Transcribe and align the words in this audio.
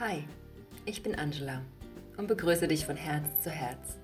Hi, 0.00 0.24
ich 0.86 1.02
bin 1.02 1.14
Angela 1.14 1.60
und 2.16 2.26
begrüße 2.26 2.66
dich 2.66 2.86
von 2.86 2.96
Herz 2.96 3.42
zu 3.42 3.50
Herz, 3.50 3.98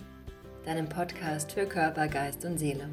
deinem 0.67 0.91
Podcast 0.91 1.53
für 1.53 1.65
Körper, 1.65 2.07
Geist 2.07 2.45
und 2.45 2.59
Seele. 2.59 2.87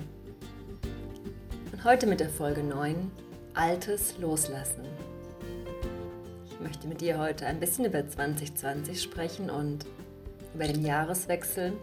Und 1.74 1.84
heute 1.84 2.08
mit 2.08 2.22
der 2.22 2.30
Folge 2.30 2.64
9, 2.64 3.12
Altes 3.56 4.18
loslassen. 4.20 4.86
Ich 6.46 6.58
möchte 6.62 6.88
mit 6.88 7.02
dir 7.02 7.20
heute 7.20 7.46
ein 7.46 7.60
bisschen 7.60 7.84
über 7.84 8.08
2020 8.08 9.02
sprechen 9.02 9.50
und 9.50 9.86
über 10.54 10.64
den 10.64 10.86
Jahreswechsel 10.86 11.74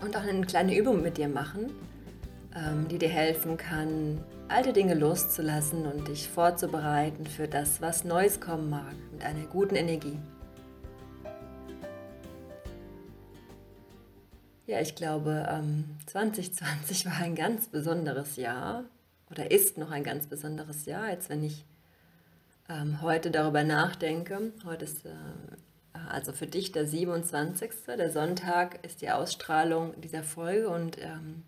und 0.00 0.16
auch 0.16 0.24
eine 0.24 0.44
kleine 0.46 0.76
Übung 0.76 1.00
mit 1.00 1.16
dir 1.16 1.28
machen, 1.28 1.70
ähm, 2.56 2.88
die 2.88 2.98
dir 2.98 3.10
helfen 3.10 3.56
kann, 3.56 4.18
alte 4.48 4.72
Dinge 4.72 4.94
loszulassen 4.94 5.86
und 5.86 6.08
dich 6.08 6.28
vorzubereiten 6.28 7.26
für 7.26 7.48
das, 7.48 7.80
was 7.80 8.04
Neues 8.04 8.40
kommen 8.40 8.70
mag, 8.70 8.94
mit 9.12 9.22
einer 9.24 9.44
guten 9.46 9.74
Energie. 9.74 10.18
Ja, 14.66 14.80
ich 14.80 14.94
glaube, 14.94 15.46
2020 16.06 17.04
ähm, 17.04 17.10
war 17.12 17.18
ein 17.18 17.34
ganz 17.34 17.68
besonderes 17.68 18.36
Jahr 18.36 18.84
oder 19.30 19.50
ist 19.50 19.78
noch 19.78 19.90
ein 19.90 20.04
ganz 20.04 20.26
besonderes 20.26 20.86
Jahr, 20.86 21.04
als 21.04 21.28
wenn 21.28 21.42
ich 21.42 21.64
ähm, 22.68 23.00
heute 23.02 23.30
darüber 23.30 23.64
nachdenke. 23.64 24.52
Heute 24.64 24.84
ist 24.84 25.06
äh, 25.06 25.10
also 26.08 26.32
für 26.32 26.46
dich 26.46 26.72
der 26.72 26.86
27. 26.86 27.70
Der 27.96 28.10
Sonntag 28.10 28.84
ist 28.84 29.02
die 29.02 29.10
Ausstrahlung 29.10 30.00
dieser 30.00 30.22
Folge 30.22 30.68
und 30.68 30.98
ähm, 31.00 31.44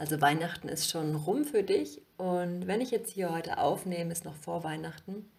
also 0.00 0.18
Weihnachten 0.22 0.70
ist 0.70 0.88
schon 0.88 1.14
rum 1.14 1.44
für 1.44 1.62
dich 1.62 2.00
und 2.16 2.66
wenn 2.66 2.80
ich 2.80 2.90
jetzt 2.90 3.12
hier 3.12 3.34
heute 3.34 3.58
aufnehme, 3.58 4.10
ist 4.10 4.24
noch 4.24 4.34
vor 4.34 4.64
Weihnachten. 4.64 5.30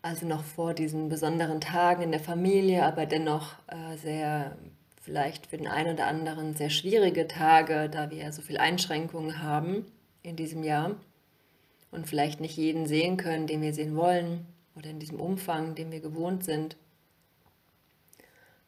Also 0.00 0.24
noch 0.24 0.44
vor 0.44 0.72
diesen 0.72 1.08
besonderen 1.08 1.60
Tagen 1.60 2.02
in 2.02 2.12
der 2.12 2.20
Familie, 2.20 2.86
aber 2.86 3.06
dennoch 3.06 3.54
äh, 3.66 3.96
sehr, 3.96 4.56
vielleicht 5.02 5.48
für 5.48 5.56
den 5.56 5.66
einen 5.66 5.94
oder 5.94 6.06
anderen 6.06 6.54
sehr 6.54 6.70
schwierige 6.70 7.26
Tage, 7.26 7.90
da 7.90 8.08
wir 8.12 8.18
ja 8.18 8.30
so 8.30 8.40
viele 8.40 8.60
Einschränkungen 8.60 9.42
haben 9.42 9.84
in 10.22 10.36
diesem 10.36 10.62
Jahr 10.62 10.94
und 11.90 12.06
vielleicht 12.06 12.38
nicht 12.38 12.56
jeden 12.56 12.86
sehen 12.86 13.16
können, 13.16 13.48
den 13.48 13.62
wir 13.62 13.74
sehen 13.74 13.96
wollen 13.96 14.46
oder 14.76 14.90
in 14.90 15.00
diesem 15.00 15.18
Umfang, 15.18 15.74
den 15.74 15.90
wir 15.90 15.98
gewohnt 15.98 16.44
sind. 16.44 16.76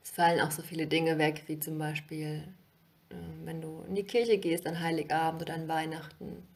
Es 0.02 0.10
fallen 0.10 0.40
auch 0.40 0.50
so 0.50 0.62
viele 0.62 0.88
Dinge 0.88 1.18
weg, 1.18 1.44
wie 1.46 1.60
zum 1.60 1.78
Beispiel 1.78 2.42
wenn 3.44 3.60
du 3.60 3.84
in 3.88 3.94
die 3.94 4.04
Kirche 4.04 4.38
gehst 4.38 4.66
an 4.66 4.80
Heiligabend 4.80 5.42
oder 5.42 5.54
an 5.54 5.68
Weihnachten. 5.68 6.46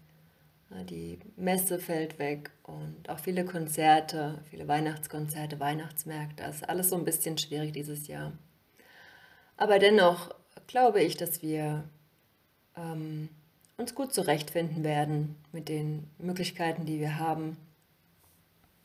Die 0.90 1.20
Messe 1.36 1.78
fällt 1.78 2.18
weg 2.18 2.50
und 2.64 3.08
auch 3.08 3.20
viele 3.20 3.44
Konzerte, 3.44 4.42
viele 4.50 4.66
Weihnachtskonzerte, 4.66 5.60
Weihnachtsmärkte. 5.60 6.42
Das 6.42 6.56
ist 6.56 6.68
alles 6.68 6.90
so 6.90 6.96
ein 6.96 7.04
bisschen 7.04 7.38
schwierig 7.38 7.72
dieses 7.72 8.08
Jahr. 8.08 8.32
Aber 9.56 9.78
dennoch 9.78 10.34
glaube 10.66 11.02
ich, 11.02 11.16
dass 11.16 11.40
wir 11.40 11.84
ähm, 12.76 13.28
uns 13.76 13.94
gut 13.94 14.12
zurechtfinden 14.12 14.84
werden 14.84 15.36
mit 15.52 15.68
den 15.68 16.10
Möglichkeiten, 16.18 16.84
die 16.84 16.98
wir 16.98 17.18
haben 17.18 17.56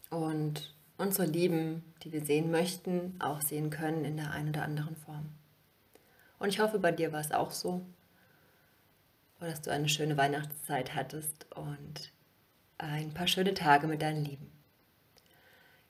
und 0.10 0.76
unsere 0.98 1.26
Lieben, 1.28 1.84
die 2.04 2.12
wir 2.12 2.24
sehen 2.24 2.52
möchten, 2.52 3.16
auch 3.20 3.42
sehen 3.42 3.70
können 3.70 4.06
in 4.06 4.18
der 4.18 4.32
einen 4.32 4.50
oder 4.50 4.64
anderen 4.64 4.96
Form. 4.96 5.30
Und 6.42 6.50
ich 6.50 6.60
hoffe, 6.60 6.80
bei 6.80 6.92
dir 6.92 7.12
war 7.12 7.20
es 7.20 7.32
auch 7.32 7.52
so. 7.52 7.86
Und 9.40 9.48
dass 9.48 9.62
du 9.62 9.72
eine 9.72 9.88
schöne 9.88 10.18
Weihnachtszeit 10.18 10.96
hattest 10.96 11.46
und 11.56 12.12
ein 12.80 13.14
paar 13.14 13.28
schöne 13.28 13.54
Tage 13.54 13.86
mit 13.86 14.02
deinen 14.02 14.26
Lieben. 14.26 14.52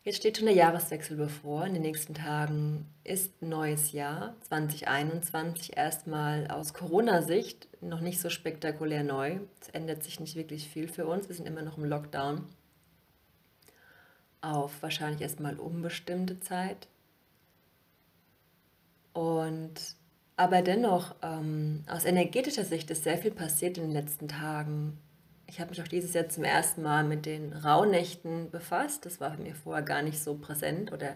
Jetzt 0.03 0.17
steht 0.17 0.37
schon 0.37 0.47
der 0.47 0.55
Jahreswechsel 0.55 1.15
bevor. 1.15 1.65
In 1.65 1.73
den 1.73 1.83
nächsten 1.83 2.13
Tagen 2.15 2.85
ist 3.05 3.41
neues 3.41 3.93
Jahr 3.93 4.35
2021 4.41 5.77
erstmal 5.77 6.47
aus 6.47 6.73
Corona-Sicht 6.73 7.69
noch 7.79 8.01
nicht 8.01 8.19
so 8.19 8.29
spektakulär 8.29 9.05
neu. 9.05 9.39
Es 9.61 9.69
ändert 9.69 10.03
sich 10.03 10.19
nicht 10.19 10.35
wirklich 10.35 10.67
viel 10.67 10.89
für 10.89 11.05
uns. 11.05 11.29
Wir 11.29 11.35
sind 11.35 11.47
immer 11.47 11.61
noch 11.61 11.77
im 11.77 11.85
Lockdown. 11.85 12.43
Auf 14.41 14.81
wahrscheinlich 14.81 15.21
erstmal 15.21 15.57
unbestimmte 15.57 16.41
Zeit. 16.41 16.89
Und 19.13 20.00
aber 20.37 20.61
dennoch, 20.61 21.15
ähm, 21.21 21.83
aus 21.87 22.05
energetischer 22.05 22.65
Sicht 22.65 22.89
ist 22.91 23.03
sehr 23.03 23.17
viel 23.17 23.31
passiert 23.31 23.77
in 23.77 23.83
den 23.83 23.93
letzten 23.93 24.27
Tagen. 24.27 24.97
Ich 25.47 25.59
habe 25.59 25.71
mich 25.71 25.81
auch 25.81 25.87
dieses 25.87 26.13
Jahr 26.13 26.29
zum 26.29 26.43
ersten 26.43 26.81
Mal 26.81 27.03
mit 27.03 27.25
den 27.25 27.53
Rauhnächten 27.53 28.49
befasst. 28.51 29.05
Das 29.05 29.19
war 29.19 29.37
mir 29.37 29.53
vorher 29.53 29.83
gar 29.83 30.01
nicht 30.01 30.21
so 30.23 30.35
präsent 30.35 30.91
oder 30.91 31.15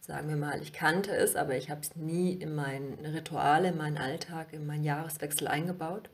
sagen 0.00 0.28
wir 0.28 0.36
mal, 0.36 0.60
ich 0.60 0.72
kannte 0.72 1.12
es, 1.12 1.36
aber 1.36 1.56
ich 1.56 1.70
habe 1.70 1.80
es 1.80 1.96
nie 1.96 2.32
in 2.32 2.54
mein 2.54 2.98
Ritual, 3.04 3.64
in 3.64 3.76
meinen 3.76 3.98
Alltag, 3.98 4.52
in 4.52 4.66
meinen 4.66 4.84
Jahreswechsel 4.84 5.48
eingebaut. 5.48 6.10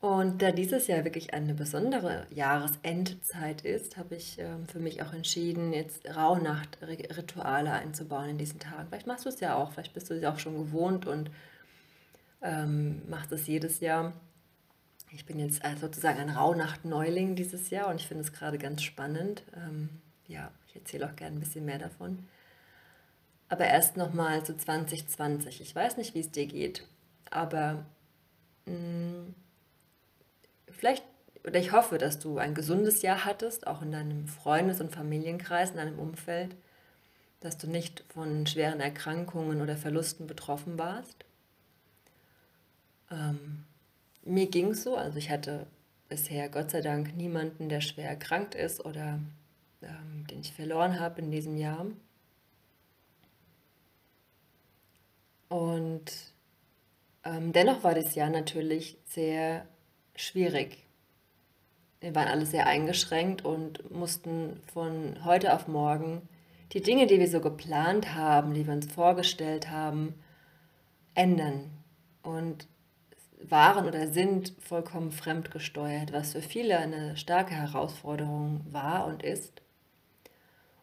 Und 0.00 0.42
da 0.42 0.52
dieses 0.52 0.88
Jahr 0.88 1.04
wirklich 1.04 1.32
eine 1.32 1.54
besondere 1.54 2.26
Jahresendzeit 2.30 3.62
ist, 3.62 3.96
habe 3.96 4.16
ich 4.16 4.38
ähm, 4.38 4.66
für 4.66 4.78
mich 4.78 5.02
auch 5.02 5.12
entschieden, 5.14 5.72
jetzt 5.72 6.06
Rauhnacht-Rituale 6.14 7.72
einzubauen 7.72 8.30
in 8.30 8.38
diesen 8.38 8.60
Tagen. 8.60 8.88
Vielleicht 8.88 9.06
machst 9.06 9.24
du 9.24 9.30
es 9.30 9.40
ja 9.40 9.56
auch, 9.56 9.72
vielleicht 9.72 9.94
bist 9.94 10.10
du 10.10 10.14
es 10.14 10.22
ja 10.22 10.32
auch 10.32 10.38
schon 10.38 10.58
gewohnt 10.58 11.06
und 11.06 11.30
ähm, 12.42 13.02
machst 13.08 13.32
es 13.32 13.46
jedes 13.46 13.80
Jahr. 13.80 14.12
Ich 15.12 15.24
bin 15.24 15.38
jetzt 15.38 15.62
sozusagen 15.80 16.18
ein 16.18 16.30
Rauhnacht-Neuling 16.30 17.34
dieses 17.34 17.70
Jahr 17.70 17.88
und 17.88 17.96
ich 17.96 18.06
finde 18.06 18.22
es 18.22 18.32
gerade 18.32 18.58
ganz 18.58 18.82
spannend. 18.82 19.44
Ähm, 19.56 19.88
ja, 20.26 20.50
ich 20.68 20.76
erzähle 20.76 21.06
auch 21.06 21.16
gerne 21.16 21.36
ein 21.36 21.40
bisschen 21.40 21.64
mehr 21.64 21.78
davon. 21.78 22.28
Aber 23.48 23.64
erst 23.64 23.96
nochmal 23.96 24.44
zu 24.44 24.56
2020. 24.56 25.62
Ich 25.62 25.74
weiß 25.74 25.96
nicht, 25.96 26.14
wie 26.14 26.20
es 26.20 26.32
dir 26.32 26.46
geht, 26.46 26.86
aber 27.30 27.86
mh, 28.66 28.74
mm, 28.74 29.34
vielleicht, 30.76 31.04
oder 31.44 31.58
ich 31.58 31.72
hoffe, 31.72 31.98
dass 31.98 32.18
du 32.18 32.38
ein 32.38 32.54
gesundes 32.54 33.02
Jahr 33.02 33.24
hattest, 33.24 33.66
auch 33.66 33.82
in 33.82 33.92
deinem 33.92 34.26
Freundes- 34.26 34.80
und 34.80 34.94
Familienkreis, 34.94 35.70
in 35.70 35.76
deinem 35.76 35.98
Umfeld, 35.98 36.56
dass 37.40 37.58
du 37.58 37.68
nicht 37.68 38.04
von 38.08 38.46
schweren 38.46 38.80
Erkrankungen 38.80 39.60
oder 39.60 39.76
Verlusten 39.76 40.26
betroffen 40.26 40.78
warst. 40.78 41.24
Ähm, 43.10 43.64
mir 44.24 44.48
ging 44.48 44.70
es 44.70 44.82
so, 44.82 44.96
also 44.96 45.18
ich 45.18 45.30
hatte 45.30 45.66
bisher 46.08 46.48
Gott 46.48 46.70
sei 46.70 46.80
Dank 46.80 47.16
niemanden, 47.16 47.68
der 47.68 47.80
schwer 47.80 48.08
erkrankt 48.08 48.54
ist 48.54 48.84
oder 48.84 49.20
ähm, 49.82 50.26
den 50.30 50.40
ich 50.40 50.52
verloren 50.52 50.98
habe 50.98 51.20
in 51.20 51.30
diesem 51.30 51.56
Jahr. 51.56 51.86
Und 55.48 56.12
ähm, 57.24 57.52
dennoch 57.52 57.84
war 57.84 57.94
das 57.94 58.14
Jahr 58.14 58.30
natürlich 58.30 58.98
sehr 59.06 59.66
schwierig. 60.16 60.78
Wir 62.00 62.14
waren 62.14 62.28
alle 62.28 62.46
sehr 62.46 62.66
eingeschränkt 62.66 63.44
und 63.44 63.90
mussten 63.90 64.60
von 64.72 65.24
heute 65.24 65.54
auf 65.54 65.66
morgen 65.68 66.28
die 66.72 66.82
Dinge, 66.82 67.06
die 67.06 67.18
wir 67.18 67.28
so 67.28 67.40
geplant 67.40 68.14
haben, 68.14 68.54
die 68.54 68.66
wir 68.66 68.74
uns 68.74 68.92
vorgestellt 68.92 69.70
haben, 69.70 70.14
ändern 71.14 71.70
und 72.22 72.66
waren 73.42 73.86
oder 73.86 74.08
sind 74.08 74.54
vollkommen 74.60 75.12
fremdgesteuert, 75.12 76.12
was 76.12 76.32
für 76.32 76.42
viele 76.42 76.78
eine 76.78 77.16
starke 77.16 77.54
Herausforderung 77.54 78.64
war 78.70 79.06
und 79.06 79.22
ist. 79.22 79.62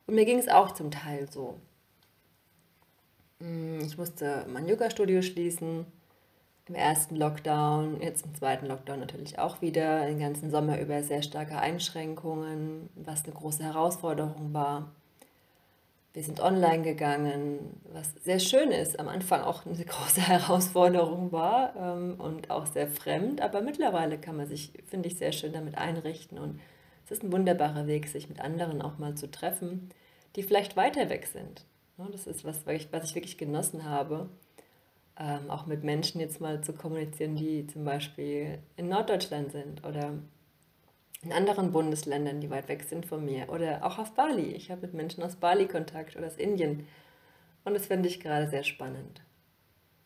Und 0.08 0.16
mir 0.16 0.26
ging 0.26 0.40
es 0.40 0.48
auch 0.48 0.72
zum 0.72 0.92
Teil 0.92 1.30
so. 1.32 1.60
Hm, 3.40 3.82
ich 3.82 3.98
musste 3.98 4.46
mein 4.48 4.68
Yoga-Studio 4.68 5.22
schließen 5.22 5.86
im 6.70 6.76
ersten 6.76 7.18
Lockdown, 7.18 8.02
jetzt 8.02 8.26
im 8.26 8.36
zweiten 8.36 8.68
Lockdown 8.68 9.00
natürlich 9.00 9.38
auch 9.38 9.62
wieder, 9.62 10.06
den 10.06 10.20
ganzen 10.20 10.50
Sommer 10.50 10.80
über 10.80 11.04
sehr 11.04 11.22
starke 11.22 11.58
Einschränkungen, 11.58 12.90
was 12.96 13.26
eine 13.26 13.34
große 13.34 13.64
Herausforderung 13.64 14.54
war. 14.54 14.92
Wir 16.14 16.24
sind 16.24 16.40
online 16.40 16.84
gegangen, 16.84 17.82
was 17.92 18.14
sehr 18.24 18.40
schön 18.40 18.72
ist, 18.72 19.00
am 19.00 19.10
Anfang 19.10 19.42
auch 19.42 19.66
eine 19.66 19.76
große 19.86 20.22
Herausforderung 20.22 21.32
war 21.32 21.76
ähm, 21.76 22.16
und 22.18 22.50
auch 22.50 22.66
sehr 22.68 22.88
fremd, 22.88 23.42
aber 23.42 23.62
mittlerweile 23.62 24.18
kann 24.18 24.38
man 24.38 24.48
sich, 24.48 24.72
finde 24.88 25.10
ich, 25.10 25.18
sehr 25.18 25.34
schön 25.34 25.52
damit 25.52 25.78
einrichten. 25.78 26.38
Und 26.38 26.62
es 27.06 27.12
ist 27.12 27.24
ein 27.24 27.34
wunderbarer 27.34 27.88
Weg, 27.88 28.08
sich 28.08 28.30
mit 28.30 28.40
anderen 28.40 28.82
auch 28.82 29.00
mal 29.00 29.16
zu 29.16 29.30
treffen, 29.30 29.90
die 30.38 30.44
vielleicht 30.44 30.78
weiter 30.78 31.10
weg 31.10 31.28
sind. 31.28 31.66
Das 32.12 32.26
ist 32.26 32.46
was, 32.46 32.66
was 32.66 33.04
ich 33.04 33.16
wirklich 33.16 33.38
genossen 33.38 33.86
habe 33.86 34.30
ähm, 35.20 35.50
auch 35.50 35.66
mit 35.66 35.84
Menschen 35.84 36.20
jetzt 36.20 36.42
mal 36.42 36.62
zu 36.62 36.74
kommunizieren, 36.74 37.36
die 37.36 37.68
zum 37.68 37.86
Beispiel 37.86 38.60
in 38.78 38.90
Norddeutschland 38.90 39.52
sind 39.52 39.86
oder 39.86 40.14
in 41.22 41.32
anderen 41.32 41.72
Bundesländern, 41.72 42.42
die 42.42 42.50
weit 42.50 42.68
weg 42.68 42.84
sind 42.84 43.06
von 43.06 43.24
mir 43.24 43.50
oder 43.50 43.86
auch 43.86 44.00
auf 44.00 44.14
Bali. 44.14 44.52
Ich 44.52 44.72
habe 44.72 44.82
mit 44.82 44.94
Menschen 44.94 45.24
aus 45.24 45.36
Bali 45.36 45.68
Kontakt 45.68 46.16
oder 46.16 46.28
aus 46.28 46.36
Indien 46.36 46.88
und 47.64 47.74
das 47.74 47.86
finde 47.86 48.10
ich 48.10 48.20
gerade 48.20 48.50
sehr 48.50 48.64
spannend. 48.64 49.22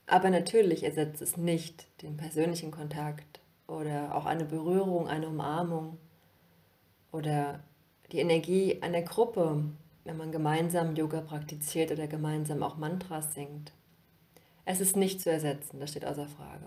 Aber 0.06 0.30
natürlich 0.30 0.84
ersetzt 0.84 1.22
es 1.22 1.38
nicht 1.38 1.88
den 2.02 2.18
persönlichen 2.18 2.72
Kontakt 2.72 3.42
oder 3.68 4.16
auch 4.16 4.26
eine 4.26 4.46
Berührung, 4.46 5.08
eine 5.08 5.28
Umarmung 5.28 5.98
oder 7.12 7.62
die 8.12 8.20
Energie 8.20 8.82
einer 8.82 9.02
Gruppe, 9.02 9.66
wenn 10.06 10.18
man 10.18 10.32
gemeinsam 10.32 10.96
Yoga 10.96 11.22
praktiziert 11.22 11.92
oder 11.92 12.08
gemeinsam 12.08 12.64
auch 12.64 12.78
Mantras 12.78 13.34
singt. 13.34 13.74
Es 14.70 14.82
ist 14.82 14.98
nicht 14.98 15.22
zu 15.22 15.32
ersetzen, 15.32 15.80
das 15.80 15.92
steht 15.92 16.04
außer 16.04 16.28
Frage. 16.28 16.66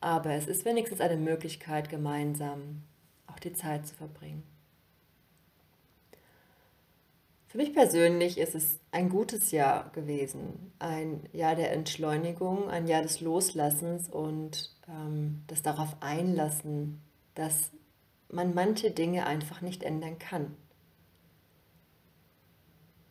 Aber 0.00 0.30
es 0.30 0.46
ist 0.46 0.64
wenigstens 0.64 1.02
eine 1.02 1.18
Möglichkeit, 1.18 1.90
gemeinsam 1.90 2.82
auch 3.26 3.38
die 3.38 3.52
Zeit 3.52 3.86
zu 3.86 3.94
verbringen. 3.94 4.42
Für 7.48 7.58
mich 7.58 7.74
persönlich 7.74 8.38
ist 8.38 8.54
es 8.54 8.80
ein 8.90 9.10
gutes 9.10 9.50
Jahr 9.50 9.90
gewesen. 9.90 10.72
Ein 10.78 11.28
Jahr 11.34 11.56
der 11.56 11.72
Entschleunigung, 11.72 12.70
ein 12.70 12.86
Jahr 12.86 13.02
des 13.02 13.20
Loslassens 13.20 14.08
und 14.08 14.74
ähm, 14.88 15.44
des 15.50 15.60
darauf 15.60 15.94
einlassen, 16.00 17.02
dass 17.34 17.70
man 18.30 18.54
manche 18.54 18.92
Dinge 18.92 19.26
einfach 19.26 19.60
nicht 19.60 19.82
ändern 19.82 20.18
kann. 20.18 20.56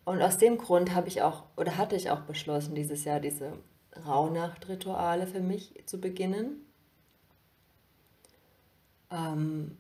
Und 0.08 0.22
aus 0.22 0.38
dem 0.38 0.58
Grund 0.58 0.96
habe 0.96 1.10
ich 1.10 1.22
auch 1.22 1.44
oder 1.58 1.76
hatte 1.76 1.98
ich 1.98 2.10
auch 2.10 2.22
beschlossen, 2.22 2.76
dieses 2.76 3.04
Jahr 3.04 3.20
diese 3.20 3.52
Rauhnachtrituale 4.06 5.28
für 5.28 5.42
mich 5.42 5.84
zu 5.86 6.00
beginnen. 6.00 6.62
Am 9.10 9.78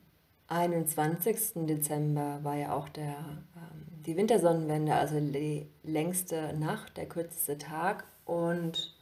21. 0.49 1.65
Dezember 1.65 2.39
war 2.43 2.57
ja 2.57 2.75
auch 2.75 2.89
der 2.89 3.15
ähm, 3.55 3.85
die 4.05 4.17
Wintersonnenwende, 4.17 4.95
also 4.95 5.17
die 5.17 5.65
längste 5.83 6.51
Nacht, 6.59 6.97
der 6.97 7.05
kürzeste 7.05 7.57
Tag 7.57 8.03
und 8.25 8.97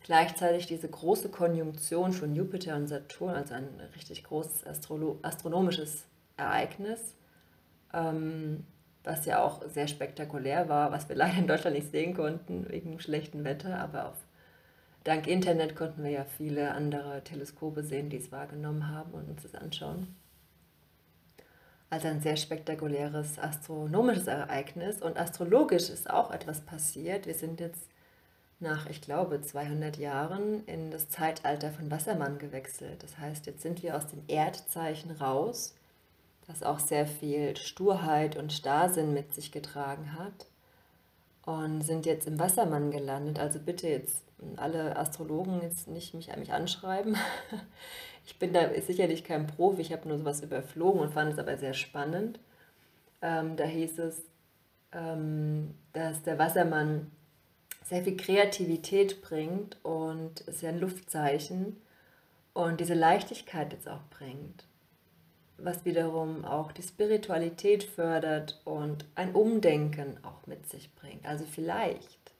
gleichzeitig 0.00 0.64
diese 0.64 0.88
große 0.88 1.28
Konjunktion 1.28 2.14
von 2.14 2.34
Jupiter 2.34 2.74
und 2.76 2.86
Saturn, 2.86 3.34
also 3.34 3.52
ein 3.52 3.68
richtig 3.94 4.24
großes 4.24 4.66
Astrolo 4.66 5.18
astronomisches 5.20 6.06
Ereignis, 6.38 7.16
ähm, 7.92 8.64
was 9.08 9.24
ja 9.24 9.42
auch 9.42 9.62
sehr 9.68 9.88
spektakulär 9.88 10.68
war, 10.68 10.92
was 10.92 11.08
wir 11.08 11.16
leider 11.22 11.38
in 11.38 11.46
Deutschland 11.46 11.76
nicht 11.76 11.90
sehen 11.90 12.14
konnten 12.14 12.68
wegen 12.68 13.00
schlechtem 13.00 13.44
Wetter, 13.44 13.78
aber 13.80 14.10
auf, 14.10 14.16
dank 15.04 15.26
Internet 15.26 15.74
konnten 15.74 16.04
wir 16.04 16.10
ja 16.10 16.24
viele 16.24 16.72
andere 16.72 17.22
Teleskope 17.24 17.82
sehen, 17.82 18.10
die 18.10 18.18
es 18.18 18.30
wahrgenommen 18.30 18.88
haben 18.88 19.12
und 19.12 19.28
uns 19.28 19.42
das 19.42 19.54
anschauen 19.54 20.14
also 21.90 22.08
ein 22.08 22.20
sehr 22.20 22.36
spektakuläres 22.36 23.38
astronomisches 23.38 24.26
Ereignis. 24.26 25.00
Und 25.00 25.18
astrologisch 25.18 25.88
ist 25.88 26.10
auch 26.10 26.30
etwas 26.30 26.60
passiert. 26.60 27.26
Wir 27.26 27.34
sind 27.34 27.60
jetzt 27.60 27.88
nach, 28.60 28.88
ich 28.90 29.00
glaube, 29.00 29.40
200 29.40 29.96
Jahren 29.96 30.64
in 30.66 30.90
das 30.90 31.08
Zeitalter 31.08 31.70
von 31.70 31.90
Wassermann 31.90 32.38
gewechselt. 32.38 33.02
Das 33.02 33.18
heißt, 33.18 33.46
jetzt 33.46 33.62
sind 33.62 33.82
wir 33.82 33.96
aus 33.96 34.08
dem 34.08 34.22
Erdzeichen 34.26 35.12
raus, 35.12 35.74
das 36.48 36.62
auch 36.62 36.80
sehr 36.80 37.06
viel 37.06 37.56
Sturheit 37.56 38.36
und 38.36 38.52
Starrsinn 38.52 39.14
mit 39.14 39.34
sich 39.34 39.52
getragen 39.52 40.14
hat. 40.18 40.46
Und 41.42 41.82
sind 41.82 42.04
jetzt 42.04 42.26
im 42.26 42.38
Wassermann 42.38 42.90
gelandet. 42.90 43.38
Also 43.38 43.58
bitte 43.58 43.88
jetzt 43.88 44.22
alle 44.56 44.96
Astrologen 44.96 45.62
jetzt 45.62 45.88
nicht 45.88 46.14
mich, 46.14 46.34
mich 46.36 46.52
anschreiben. 46.52 47.16
Ich 48.26 48.38
bin 48.38 48.52
da 48.52 48.68
sicherlich 48.82 49.24
kein 49.24 49.46
Profi, 49.46 49.80
ich 49.80 49.90
habe 49.90 50.06
nur 50.06 50.18
sowas 50.18 50.42
überflogen 50.42 51.00
und 51.00 51.14
fand 51.14 51.32
es 51.32 51.38
aber 51.38 51.56
sehr 51.56 51.72
spannend. 51.72 52.38
Ähm, 53.22 53.56
da 53.56 53.64
hieß 53.64 53.98
es, 54.00 54.22
ähm, 54.92 55.74
dass 55.94 56.24
der 56.24 56.38
Wassermann 56.38 57.10
sehr 57.84 58.02
viel 58.04 58.18
Kreativität 58.18 59.22
bringt 59.22 59.82
und 59.82 60.42
es 60.42 60.56
ist 60.56 60.62
ja 60.62 60.68
ein 60.68 60.78
Luftzeichen 60.78 61.78
und 62.52 62.80
diese 62.80 62.92
Leichtigkeit 62.92 63.72
jetzt 63.72 63.88
auch 63.88 64.02
bringt, 64.10 64.67
was 65.58 65.84
wiederum 65.84 66.44
auch 66.44 66.70
die 66.72 66.82
Spiritualität 66.82 67.82
fördert 67.82 68.60
und 68.64 69.04
ein 69.16 69.34
Umdenken 69.34 70.16
auch 70.24 70.46
mit 70.46 70.68
sich 70.68 70.94
bringt. 70.94 71.26
Also 71.26 71.44
vielleicht, 71.44 72.32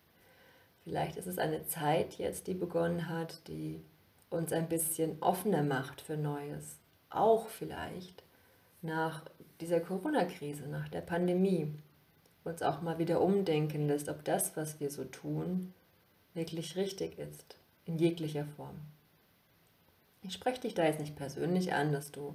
vielleicht 0.85 1.17
ist 1.17 1.27
es 1.27 1.39
eine 1.39 1.67
Zeit 1.67 2.15
jetzt, 2.15 2.47
die 2.47 2.55
begonnen 2.55 3.09
hat, 3.09 3.47
die 3.49 3.83
uns 4.31 4.53
ein 4.53 4.69
bisschen 4.69 5.21
offener 5.21 5.63
macht 5.63 6.01
für 6.01 6.17
Neues. 6.17 6.79
Auch 7.11 7.49
vielleicht 7.49 8.23
nach 8.83 9.25
dieser 9.61 9.81
Corona-Krise, 9.81 10.69
nach 10.69 10.89
der 10.89 11.01
Pandemie. 11.01 11.75
Uns 12.45 12.63
auch 12.63 12.81
mal 12.81 12.99
wieder 12.99 13.21
umdenken 13.21 13.89
lässt, 13.89 14.09
ob 14.09 14.25
das, 14.25 14.57
was 14.57 14.79
wir 14.81 14.91
so 14.91 15.05
tun, 15.05 15.75
wirklich 16.35 16.77
richtig 16.77 17.19
ist. 17.19 17.57
In 17.85 17.99
jeglicher 17.99 18.45
Form. 18.57 18.77
Ich 20.23 20.35
spreche 20.35 20.61
dich 20.61 20.75
da 20.75 20.85
jetzt 20.85 21.01
nicht 21.01 21.17
persönlich 21.17 21.73
an, 21.73 21.93
dass 21.93 22.13
du 22.13 22.35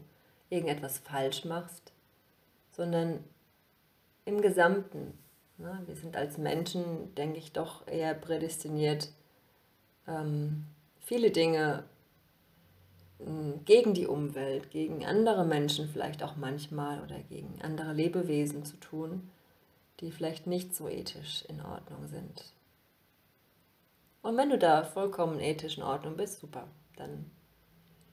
irgendetwas 0.53 1.00
falsch 1.00 1.45
machst, 1.45 1.91
sondern 2.71 3.23
im 4.25 4.41
Gesamten. 4.41 5.17
Ne? 5.57 5.81
Wir 5.85 5.95
sind 5.95 6.15
als 6.15 6.38
Menschen, 6.38 7.13
denke 7.15 7.39
ich, 7.39 7.51
doch 7.51 7.88
eher 7.88 8.13
prädestiniert, 8.13 9.09
ähm, 10.07 10.65
viele 11.00 11.31
Dinge 11.31 11.83
hm, 13.19 13.65
gegen 13.65 13.94
die 13.94 14.07
Umwelt, 14.07 14.69
gegen 14.69 15.05
andere 15.05 15.44
Menschen 15.44 15.89
vielleicht 15.89 16.23
auch 16.23 16.35
manchmal 16.35 17.01
oder 17.01 17.19
gegen 17.29 17.59
andere 17.61 17.94
Lebewesen 17.94 18.63
zu 18.65 18.77
tun, 18.77 19.29
die 20.00 20.11
vielleicht 20.11 20.47
nicht 20.47 20.75
so 20.75 20.88
ethisch 20.88 21.45
in 21.47 21.61
Ordnung 21.61 22.07
sind. 22.07 22.45
Und 24.21 24.38
wenn 24.38 24.50
du 24.50 24.57
da 24.57 24.83
vollkommen 24.83 25.39
ethisch 25.39 25.77
in 25.77 25.83
Ordnung 25.83 26.15
bist, 26.15 26.39
super, 26.39 26.67
dann 26.95 27.29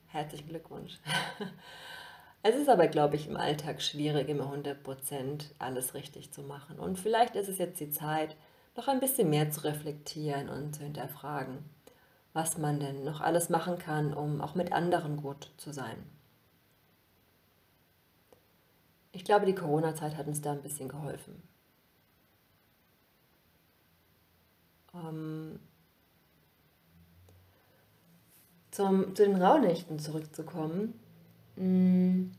herzlichen 0.08 0.48
Glückwunsch. 0.48 0.98
Es 2.42 2.56
ist 2.56 2.68
aber, 2.68 2.86
glaube 2.86 3.16
ich, 3.16 3.28
im 3.28 3.36
Alltag 3.36 3.82
schwierig, 3.82 4.28
immer 4.28 4.52
100% 4.52 5.50
alles 5.58 5.94
richtig 5.94 6.32
zu 6.32 6.42
machen. 6.42 6.78
Und 6.78 6.98
vielleicht 6.98 7.36
ist 7.36 7.48
es 7.48 7.58
jetzt 7.58 7.80
die 7.80 7.90
Zeit, 7.90 8.36
noch 8.76 8.88
ein 8.88 9.00
bisschen 9.00 9.28
mehr 9.28 9.50
zu 9.50 9.64
reflektieren 9.64 10.48
und 10.48 10.74
zu 10.74 10.82
hinterfragen 10.82 11.64
was 12.32 12.58
man 12.58 12.78
denn 12.78 13.04
noch 13.04 13.20
alles 13.20 13.48
machen 13.48 13.78
kann, 13.78 14.14
um 14.14 14.40
auch 14.40 14.54
mit 14.54 14.72
anderen 14.72 15.16
gut 15.16 15.50
zu 15.56 15.72
sein. 15.72 16.04
Ich 19.12 19.24
glaube, 19.24 19.46
die 19.46 19.54
Corona-Zeit 19.54 20.16
hat 20.16 20.28
uns 20.28 20.40
da 20.40 20.52
ein 20.52 20.62
bisschen 20.62 20.88
geholfen. 20.88 21.42
Ähm, 24.94 25.58
zum, 28.70 29.16
zu 29.16 29.24
den 29.24 29.42
Rauhnächten 29.42 29.98
zurückzukommen. 29.98 30.94
Mm, 31.60 32.32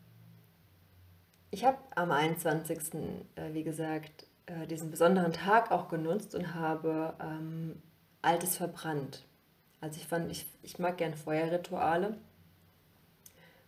ich 1.51 1.63
habe 1.63 1.78
am 1.96 2.12
21. 2.12 2.94
Äh, 3.36 3.54
wie 3.54 3.63
gesagt, 3.63 4.25
äh, 4.48 4.66
diesen 4.68 4.90
besonderen 4.90 5.32
Tag 5.32 5.72
auch 5.72 5.90
genutzt 5.90 6.34
und 6.34 6.56
habe 6.56 7.13
ähm, 7.22 7.82
Altes 8.22 8.58
verbrannt. 8.58 9.24
Also 9.80 9.98
ich 9.98 10.08
fand, 10.08 10.32
ich, 10.32 10.46
ich 10.63 10.80
mag 10.80 10.98
gern 10.98 11.13
Feuerrituale. 11.13 12.18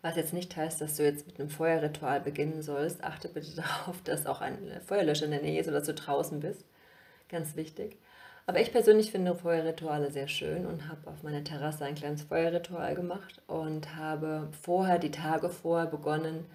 Was 0.02 0.16
jetzt 0.16 0.34
nicht 0.34 0.56
heißt, 0.56 0.82
dass 0.82 0.98
du 0.98 1.04
jetzt 1.04 1.28
mit 1.28 1.40
einem 1.40 1.50
Feuerritual 1.50 2.20
beginnen 2.20 2.62
sollst. 2.62 3.04
Achte 3.04 3.30
bitte 3.30 3.56
darauf, 3.56 4.02
dass 4.04 4.26
auch 4.26 4.42
ein 4.42 4.58
Feuerlöscher 4.88 5.26
in 5.26 5.32
der 5.32 5.42
Nähe 5.42 5.62
ist 5.62 5.68
oder 5.68 5.78
dass 5.80 5.88
du 5.88 5.94
draußen 5.94 6.40
bist. 6.40 6.66
Ganz 7.30 7.56
wichtig. 7.56 7.98
Aber 8.46 8.60
ich 8.60 8.72
persönlich 8.72 9.12
finde 9.12 9.36
Feuerrituale 9.36 10.12
sehr 10.12 10.28
schön 10.28 10.66
und 10.66 10.90
habe 10.90 11.10
auf 11.10 11.24
meiner 11.24 11.44
Terrasse 11.44 11.86
ein 11.86 11.96
kleines 11.96 12.24
Feuerritual 12.24 12.94
gemacht 12.94 13.42
und 13.48 13.96
habe 13.96 14.50
vorher, 14.62 15.00
die 15.00 15.12
Tage 15.12 15.50
vorher 15.50 15.88
begonnen, 15.88 16.46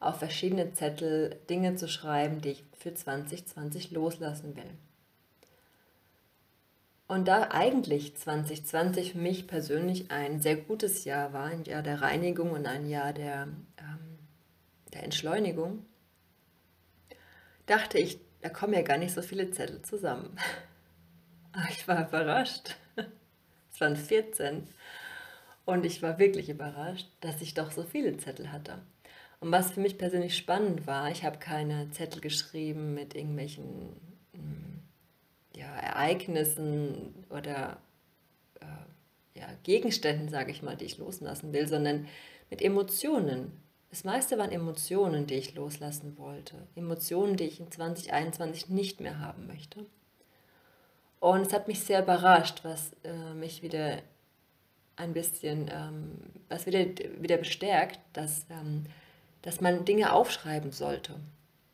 auf 0.00 0.18
verschiedene 0.18 0.72
Zettel 0.72 1.36
Dinge 1.48 1.76
zu 1.76 1.88
schreiben, 1.88 2.40
die 2.40 2.50
ich 2.50 2.64
für 2.76 2.94
2020 2.94 3.92
loslassen 3.92 4.56
will. 4.56 4.70
Und 7.06 7.26
da 7.26 7.48
eigentlich 7.50 8.16
2020 8.16 9.12
für 9.12 9.18
mich 9.18 9.46
persönlich 9.46 10.10
ein 10.10 10.42
sehr 10.42 10.56
gutes 10.56 11.04
Jahr 11.04 11.32
war, 11.32 11.44
ein 11.44 11.64
Jahr 11.64 11.82
der 11.82 12.02
Reinigung 12.02 12.50
und 12.50 12.66
ein 12.66 12.86
Jahr 12.86 13.12
der, 13.12 13.48
ähm, 13.78 14.18
der 14.92 15.04
Entschleunigung, 15.04 15.86
dachte 17.66 17.98
ich, 17.98 18.20
da 18.42 18.50
kommen 18.50 18.74
ja 18.74 18.82
gar 18.82 18.98
nicht 18.98 19.14
so 19.14 19.22
viele 19.22 19.50
Zettel 19.50 19.82
zusammen. 19.82 20.36
Ich 21.70 21.88
war 21.88 22.08
überrascht. 22.08 22.76
Es 23.72 23.80
waren 23.80 23.96
14. 23.96 24.66
Und 25.64 25.84
ich 25.84 26.02
war 26.02 26.18
wirklich 26.18 26.48
überrascht, 26.48 27.08
dass 27.20 27.42
ich 27.42 27.54
doch 27.54 27.70
so 27.72 27.82
viele 27.82 28.16
Zettel 28.16 28.52
hatte. 28.52 28.78
Und 29.40 29.52
was 29.52 29.72
für 29.72 29.80
mich 29.80 29.98
persönlich 29.98 30.36
spannend 30.36 30.86
war, 30.86 31.10
ich 31.10 31.24
habe 31.24 31.38
keine 31.38 31.90
Zettel 31.90 32.20
geschrieben 32.20 32.94
mit 32.94 33.14
irgendwelchen 33.14 33.94
ja, 35.58 35.74
Ereignissen 35.76 37.24
oder 37.30 37.78
äh, 38.60 39.38
ja, 39.38 39.46
Gegenständen, 39.64 40.28
sage 40.28 40.52
ich 40.52 40.62
mal, 40.62 40.76
die 40.76 40.84
ich 40.84 40.98
loslassen 40.98 41.52
will, 41.52 41.66
sondern 41.66 42.06
mit 42.48 42.62
Emotionen. 42.62 43.52
Das 43.90 44.04
meiste 44.04 44.38
waren 44.38 44.52
Emotionen, 44.52 45.26
die 45.26 45.34
ich 45.34 45.54
loslassen 45.54 46.16
wollte. 46.16 46.54
Emotionen, 46.76 47.36
die 47.36 47.44
ich 47.44 47.58
in 47.60 47.70
2021 47.70 48.68
nicht 48.68 49.00
mehr 49.00 49.18
haben 49.18 49.46
möchte. 49.46 49.84
Und 51.20 51.46
es 51.46 51.52
hat 51.52 51.68
mich 51.68 51.80
sehr 51.80 52.02
überrascht, 52.02 52.60
was 52.62 52.92
äh, 53.04 53.34
mich 53.34 53.62
wieder 53.62 53.98
ein 54.96 55.12
bisschen, 55.12 55.70
ähm, 55.72 56.18
was 56.48 56.66
wieder, 56.66 56.84
wieder 57.20 57.36
bestärkt, 57.36 57.98
dass, 58.12 58.46
ähm, 58.50 58.84
dass 59.42 59.60
man 59.60 59.84
Dinge 59.84 60.12
aufschreiben 60.12 60.72
sollte. 60.72 61.14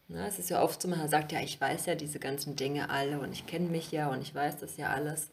Na, 0.09 0.27
es 0.27 0.39
ist 0.39 0.51
ja 0.51 0.63
oft 0.63 0.81
so, 0.81 0.89
man 0.89 1.09
sagt, 1.09 1.33
ja, 1.33 1.41
ich 1.41 1.61
weiß 1.61 1.87
ja 1.87 1.95
diese 1.95 2.19
ganzen 2.19 2.57
Dinge 2.57 2.91
alle 2.91 3.19
und 3.21 3.33
ich 3.33 3.47
kenne 3.47 3.69
mich 3.69 3.91
ja 3.91 4.11
und 4.11 4.21
ich 4.21 4.35
weiß 4.35 4.59
das 4.59 4.77
ja 4.77 4.91
alles. 4.91 5.31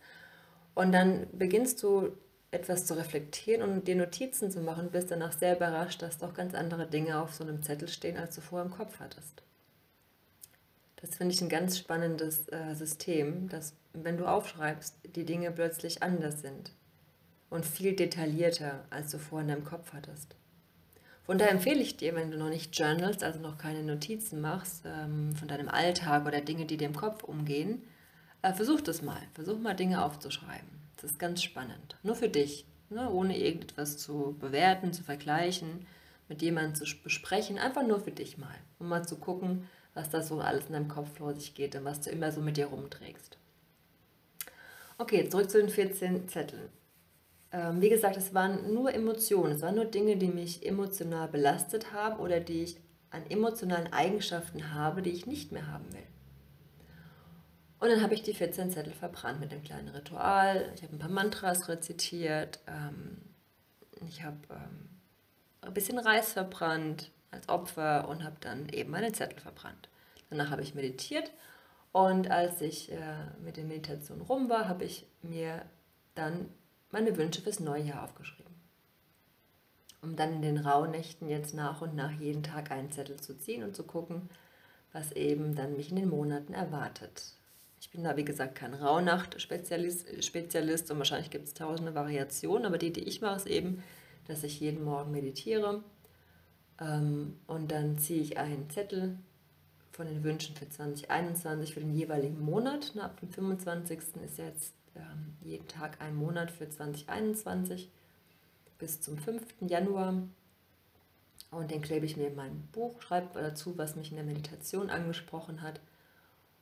Und 0.74 0.94
dann 0.94 1.28
beginnst 1.34 1.84
du 1.84 2.14
etwas 2.52 2.86
zu 2.86 2.96
reflektieren 2.96 3.62
und 3.62 3.88
dir 3.88 3.96
Notizen 3.96 4.52
zu 4.52 4.62
machen, 4.62 4.92
bist 4.92 5.12
danach 5.12 5.34
sehr 5.34 5.56
überrascht, 5.56 6.02
dass 6.02 6.18
doch 6.18 6.34
ganz 6.34 6.54
andere 6.54 6.86
Dinge 6.88 7.22
auf 7.22 7.34
so 7.34 7.44
einem 7.44 7.62
Zettel 7.62 7.88
stehen, 7.88 8.18
als 8.18 8.36
du 8.36 8.42
vorher 8.42 8.66
im 8.66 8.76
Kopf 8.76 9.00
hattest. 9.00 9.42
Das 10.98 11.16
finde 11.16 11.34
ich 11.34 11.42
ein 11.42 11.50
ganz 11.50 11.78
spannendes 11.78 12.48
äh, 12.50 12.76
System, 12.76 13.50
dass 13.50 13.74
wenn 13.94 14.18
du 14.18 14.26
aufschreibst, 14.26 14.96
die 15.16 15.26
Dinge 15.26 15.52
plötzlich 15.52 16.04
anders 16.04 16.42
sind 16.42 16.72
und 17.50 17.66
viel 17.66 17.96
detaillierter, 17.96 18.86
als 18.90 19.12
du 19.12 19.20
vorher 19.20 19.48
in 19.48 19.54
deinem 19.54 19.66
Kopf 19.66 19.94
hattest. 19.94 20.36
Von 21.24 21.38
daher 21.38 21.52
empfehle 21.52 21.82
ich 21.82 21.98
dir, 21.98 22.16
wenn 22.16 22.32
du 22.32 22.38
noch 22.38 22.50
nicht 22.50 22.78
journalst, 22.78 23.24
also 23.24 23.40
noch 23.40 23.58
keine 23.58 23.84
Notizen 23.84 24.42
machst 24.42 24.84
ähm, 24.86 25.36
von 25.36 25.48
deinem 25.48 25.70
Alltag 25.70 26.26
oder 26.26 26.42
Dinge, 26.42 26.66
die 26.66 26.78
dir 26.78 26.88
im 26.88 26.96
Kopf 26.96 27.24
umgehen, 27.24 27.84
äh, 28.42 28.54
versuch 28.54 28.82
das 28.82 29.02
mal. 29.02 29.22
Versuch 29.34 29.60
mal 29.60 29.76
Dinge 29.76 30.04
aufzuschreiben. 30.04 30.68
Das 30.98 31.12
ist 31.12 31.20
ganz 31.20 31.44
spannend. 31.44 31.98
Nur 32.04 32.16
für 32.16 32.30
dich, 32.30 32.66
ne? 32.90 33.10
ohne 33.10 33.38
irgendetwas 33.38 33.98
zu 33.98 34.36
bewerten, 34.40 34.94
zu 34.94 35.04
vergleichen, 35.04 35.86
mit 36.28 36.42
jemandem 36.42 36.76
zu 36.76 36.86
besprechen. 37.04 37.60
Einfach 37.60 37.86
nur 37.86 38.00
für 38.00 38.12
dich 38.12 38.38
mal, 38.38 38.56
um 38.80 38.88
mal 38.88 39.08
zu 39.08 39.18
gucken, 39.18 39.68
was 39.94 40.10
da 40.10 40.22
so 40.22 40.40
alles 40.40 40.68
in 40.68 40.74
deinem 40.74 40.88
Kopf 40.88 41.18
vor 41.18 41.34
sich 41.34 41.54
geht 41.54 41.76
und 41.76 41.86
was 41.86 42.02
du 42.02 42.10
immer 42.10 42.32
so 42.32 42.42
mit 42.42 42.58
dir 42.58 42.68
rumträgst. 42.68 43.38
Okay, 45.02 45.28
zurück 45.28 45.50
zu 45.50 45.58
den 45.58 45.70
14 45.70 46.28
Zetteln. 46.28 46.70
Ähm, 47.52 47.82
wie 47.82 47.90
gesagt, 47.90 48.18
es 48.18 48.36
waren 48.36 48.72
nur 48.72 48.94
Emotionen, 48.94 49.54
es 49.54 49.64
waren 49.64 49.74
nur 49.74 49.86
Dinge, 49.86 50.16
die 50.16 50.28
mich 50.28 50.64
emotional 50.64 51.28
belastet 51.28 51.92
haben 51.92 52.20
oder 52.20 52.40
die 52.40 52.62
ich 52.62 52.78
an 53.10 53.26
emotionalen 53.28 53.92
Eigenschaften 53.92 54.76
habe, 54.76 55.02
die 55.02 55.10
ich 55.10 55.26
nicht 55.26 55.52
mehr 55.52 55.66
haben 55.66 55.92
will. 55.92 56.06
Und 57.80 57.90
dann 57.90 58.04
habe 58.04 58.14
ich 58.14 58.22
die 58.22 58.36
14 58.36 58.70
Zettel 58.70 58.94
verbrannt 58.94 59.40
mit 59.40 59.52
einem 59.52 59.64
kleinen 59.64 59.88
Ritual. 59.88 60.72
Ich 60.76 60.84
habe 60.84 60.96
ein 60.96 61.00
paar 61.00 61.10
Mantras 61.10 61.68
rezitiert. 61.68 62.60
Ähm, 62.68 63.18
ich 64.08 64.22
habe 64.22 64.38
ähm, 64.52 64.90
ein 65.62 65.74
bisschen 65.74 65.98
Reis 65.98 66.34
verbrannt 66.34 67.10
als 67.32 67.50
Opfer 67.50 68.08
und 68.08 68.24
habe 68.24 68.36
dann 68.40 68.70
eben 68.70 68.92
meine 68.92 69.12
Zettel 69.14 69.40
verbrannt. 69.40 69.90
Danach 70.30 70.52
habe 70.52 70.62
ich 70.62 70.76
meditiert 70.76 71.32
und 71.92 72.32
als 72.32 72.62
ich 72.62 72.92
äh, 72.92 72.98
mit 73.44 73.58
der 73.58 73.66
Meditation 73.66 74.22
rum 74.22 74.50
war, 74.50 74.68
habe 74.68 74.86
ich 74.86 75.06
mir 75.22 75.66
dann 76.16 76.50
meine 76.92 77.18
Wünsche 77.18 77.42
fürs 77.42 77.60
neue 77.60 77.84
Jahr 77.84 78.04
aufgeschrieben. 78.04 78.52
Um 80.02 80.16
dann 80.16 80.36
in 80.36 80.42
den 80.42 80.58
Rauhnächten 80.58 81.30
jetzt 81.30 81.54
nach 81.54 81.82
und 81.82 81.96
nach 81.96 82.12
jeden 82.12 82.44
Tag 82.44 82.72
einen 82.72 82.92
Zettel 82.92 83.20
zu 83.20 83.38
ziehen 83.38 83.64
und 83.64 83.76
zu 83.76 83.84
gucken, 83.84 84.30
was 84.94 85.12
eben 85.12 85.56
dann 85.56 85.78
mich 85.78 85.90
in 85.90 85.98
den 85.98 86.10
Monaten 86.10 86.54
erwartet. 86.54 87.34
Ich 87.80 87.92
bin 87.92 88.04
da, 88.04 88.16
wie 88.16 88.26
gesagt, 88.26 88.56
kein 88.56 88.74
Rauhnacht-Spezialist 88.74 90.24
Spezialist 90.24 90.92
und 90.92 90.98
wahrscheinlich 90.98 91.30
gibt 91.30 91.48
es 91.48 91.54
tausende 91.54 91.96
Variationen, 91.96 92.66
aber 92.66 92.78
die, 92.78 92.94
die 92.94 93.04
ich 93.04 93.22
mache, 93.22 93.38
ist 93.38 93.48
eben, 93.48 93.84
dass 94.28 94.44
ich 94.44 94.60
jeden 94.60 94.84
Morgen 94.84 95.12
meditiere 95.12 95.84
ähm, 96.80 97.40
und 97.48 97.72
dann 97.72 97.98
ziehe 97.98 98.22
ich 98.22 98.38
einen 98.38 98.70
Zettel 98.70 99.18
von 99.92 100.08
den 100.08 100.24
Wünschen 100.24 100.56
für 100.56 100.70
2021 100.70 101.74
für 101.74 101.80
den 101.82 101.94
jeweiligen 101.94 102.42
Monat. 102.42 102.92
Na, 102.96 103.06
ab 103.06 103.20
dem 103.20 103.30
25. 103.30 104.00
ist 104.24 104.38
jetzt 104.38 104.74
ähm, 104.96 105.36
jeden 105.42 105.68
Tag 105.68 106.02
ein 106.02 106.16
Monat 106.16 106.52
für 106.52 106.70
2021 106.70 107.90
bis 108.80 109.02
zum 109.02 109.18
5. 109.18 109.44
Januar. 109.62 110.24
Und 111.52 111.72
den 111.72 111.82
klebe 111.82 112.06
ich 112.06 112.16
mir 112.16 112.28
in 112.28 112.36
mein 112.36 112.68
Buch, 112.72 113.02
schreibe 113.02 113.40
dazu, 113.42 113.78
was 113.78 113.96
mich 113.96 114.10
in 114.10 114.16
der 114.16 114.26
Meditation 114.26 114.90
angesprochen 114.90 115.62
hat 115.62 115.82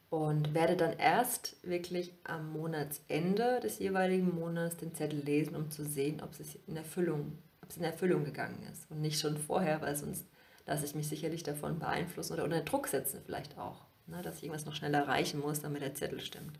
und 0.09 0.55
werde 0.55 0.75
dann 0.75 0.93
erst 0.93 1.55
wirklich 1.61 2.11
am 2.23 2.51
Monatsende 2.51 3.59
des 3.61 3.79
jeweiligen 3.79 4.33
Monats 4.33 4.77
den 4.77 4.95
Zettel 4.95 5.19
lesen, 5.19 5.55
um 5.55 5.69
zu 5.69 5.85
sehen, 5.85 6.21
ob 6.21 6.31
es 6.39 6.57
in 6.67 6.75
Erfüllung, 6.75 7.37
ob 7.61 7.69
es 7.69 7.77
in 7.77 7.83
Erfüllung 7.83 8.23
gegangen 8.23 8.65
ist 8.71 8.89
und 8.89 9.01
nicht 9.01 9.19
schon 9.19 9.37
vorher, 9.37 9.81
weil 9.81 9.95
sonst 9.95 10.25
lasse 10.69 10.85
ich 10.85 10.95
mich 10.95 11.09
sicherlich 11.09 11.43
davon 11.43 11.79
beeinflussen 11.79 12.33
oder 12.33 12.45
unter 12.45 12.61
Druck 12.61 12.87
setzen 12.87 13.21
vielleicht 13.25 13.57
auch, 13.57 13.81
ne, 14.07 14.21
dass 14.21 14.37
ich 14.37 14.43
irgendwas 14.43 14.65
noch 14.65 14.75
schneller 14.75 14.99
erreichen 14.99 15.39
muss, 15.39 15.61
damit 15.61 15.81
der 15.81 15.95
Zettel 15.95 16.21
stimmt. 16.21 16.57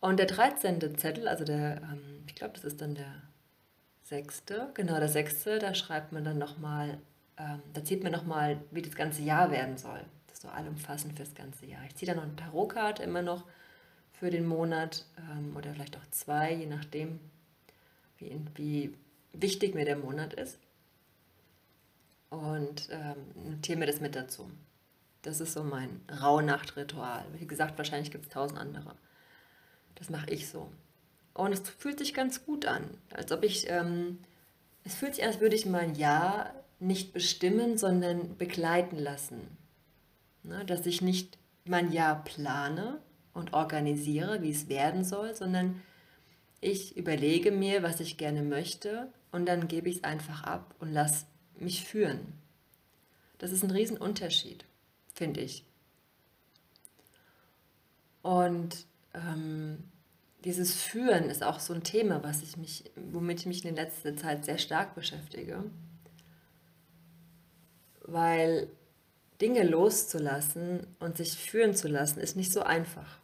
Und 0.00 0.18
der 0.18 0.26
13. 0.26 0.98
Zettel, 0.98 1.28
also 1.28 1.44
der, 1.44 1.82
ähm, 1.82 2.24
ich 2.26 2.34
glaube, 2.34 2.54
das 2.54 2.64
ist 2.64 2.80
dann 2.80 2.94
der 2.94 3.22
sechste, 4.02 4.70
genau 4.74 4.98
der 4.98 5.08
sechste, 5.08 5.58
da 5.58 5.74
schreibt 5.74 6.12
man 6.12 6.24
dann 6.24 6.38
nochmal, 6.38 6.98
ähm, 7.38 7.62
da 7.72 7.84
zieht 7.84 8.02
man 8.02 8.12
nochmal, 8.12 8.60
wie 8.70 8.82
das 8.82 8.94
ganze 8.94 9.22
Jahr 9.22 9.50
werden 9.50 9.78
soll 9.78 10.00
so 10.40 10.48
allumfassend 10.48 11.16
fürs 11.16 11.34
ganze 11.34 11.66
Jahr. 11.66 11.84
Ich 11.86 11.94
ziehe 11.96 12.06
dann 12.06 12.16
noch 12.16 12.24
eine 12.24 12.36
Tarotkarte 12.36 13.02
immer 13.02 13.22
noch 13.22 13.44
für 14.12 14.30
den 14.30 14.46
Monat 14.46 15.04
ähm, 15.30 15.56
oder 15.56 15.72
vielleicht 15.72 15.96
auch 15.96 16.06
zwei, 16.10 16.54
je 16.54 16.66
nachdem, 16.66 17.20
wie, 18.18 18.40
wie 18.54 18.94
wichtig 19.32 19.74
mir 19.74 19.84
der 19.84 19.96
Monat 19.96 20.34
ist. 20.34 20.58
Und 22.36 22.90
ähm, 22.90 23.50
notiere 23.50 23.78
mir 23.78 23.86
das 23.86 24.00
mit 24.00 24.14
dazu. 24.14 24.50
Das 25.22 25.40
ist 25.40 25.54
so 25.54 25.64
mein 25.64 26.02
Rauhnachtritual. 26.20 27.24
Wie 27.38 27.46
gesagt, 27.46 27.78
wahrscheinlich 27.78 28.10
gibt 28.10 28.26
es 28.26 28.30
tausend 28.30 28.60
andere. 28.60 28.94
Das 29.94 30.10
mache 30.10 30.28
ich 30.28 30.46
so. 30.46 30.70
Und 31.32 31.52
es 31.52 31.60
fühlt 31.60 31.98
sich 31.98 32.12
ganz 32.12 32.44
gut 32.44 32.66
an. 32.66 32.90
Als 33.14 33.32
ob 33.32 33.42
ich, 33.42 33.70
ähm, 33.70 34.18
es 34.84 34.94
fühlt 34.94 35.14
sich 35.14 35.24
an, 35.24 35.30
als 35.30 35.40
würde 35.40 35.56
ich 35.56 35.64
mein 35.64 35.94
Jahr 35.94 36.52
nicht 36.78 37.14
bestimmen, 37.14 37.78
sondern 37.78 38.36
begleiten 38.36 38.98
lassen. 38.98 39.40
Ne? 40.42 40.62
Dass 40.66 40.84
ich 40.84 41.00
nicht 41.00 41.38
mein 41.64 41.90
Jahr 41.90 42.22
plane 42.22 43.00
und 43.32 43.54
organisiere, 43.54 44.42
wie 44.42 44.50
es 44.50 44.68
werden 44.68 45.04
soll, 45.04 45.34
sondern 45.34 45.80
ich 46.60 46.98
überlege 46.98 47.50
mir, 47.50 47.82
was 47.82 48.00
ich 48.00 48.18
gerne 48.18 48.42
möchte 48.42 49.08
und 49.32 49.46
dann 49.46 49.68
gebe 49.68 49.88
ich 49.88 49.96
es 49.96 50.04
einfach 50.04 50.44
ab 50.44 50.74
und 50.80 50.92
lasse 50.92 51.24
mich 51.58 51.84
führen. 51.84 52.32
Das 53.38 53.52
ist 53.52 53.62
ein 53.64 53.70
Riesenunterschied, 53.70 54.64
finde 55.14 55.40
ich. 55.40 55.64
Und 58.22 58.86
ähm, 59.14 59.84
dieses 60.44 60.74
Führen 60.74 61.30
ist 61.30 61.42
auch 61.42 61.60
so 61.60 61.74
ein 61.74 61.82
Thema, 61.82 62.22
was 62.22 62.42
ich 62.42 62.56
mich, 62.56 62.84
womit 62.96 63.40
ich 63.40 63.46
mich 63.46 63.64
in 63.64 63.74
letzter 63.74 64.16
Zeit 64.16 64.44
sehr 64.44 64.58
stark 64.58 64.94
beschäftige. 64.94 65.64
Weil 68.02 68.68
Dinge 69.40 69.64
loszulassen 69.64 70.86
und 70.98 71.16
sich 71.16 71.36
führen 71.36 71.74
zu 71.74 71.88
lassen, 71.88 72.20
ist 72.20 72.36
nicht 72.36 72.52
so 72.52 72.62
einfach. 72.62 73.18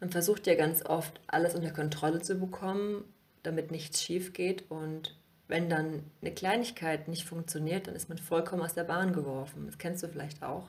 Man 0.00 0.10
versucht 0.10 0.46
ja 0.46 0.54
ganz 0.54 0.84
oft, 0.86 1.20
alles 1.26 1.54
unter 1.54 1.72
Kontrolle 1.72 2.22
zu 2.22 2.36
bekommen, 2.36 3.04
damit 3.42 3.70
nichts 3.70 4.02
schief 4.02 4.32
geht. 4.32 4.70
Und 4.70 5.17
wenn 5.48 5.68
dann 5.68 6.04
eine 6.20 6.32
Kleinigkeit 6.32 7.08
nicht 7.08 7.24
funktioniert, 7.24 7.86
dann 7.86 7.94
ist 7.94 8.08
man 8.08 8.18
vollkommen 8.18 8.62
aus 8.62 8.74
der 8.74 8.84
Bahn 8.84 9.12
geworfen. 9.12 9.66
Das 9.66 9.78
kennst 9.78 10.02
du 10.02 10.08
vielleicht 10.08 10.42
auch. 10.42 10.68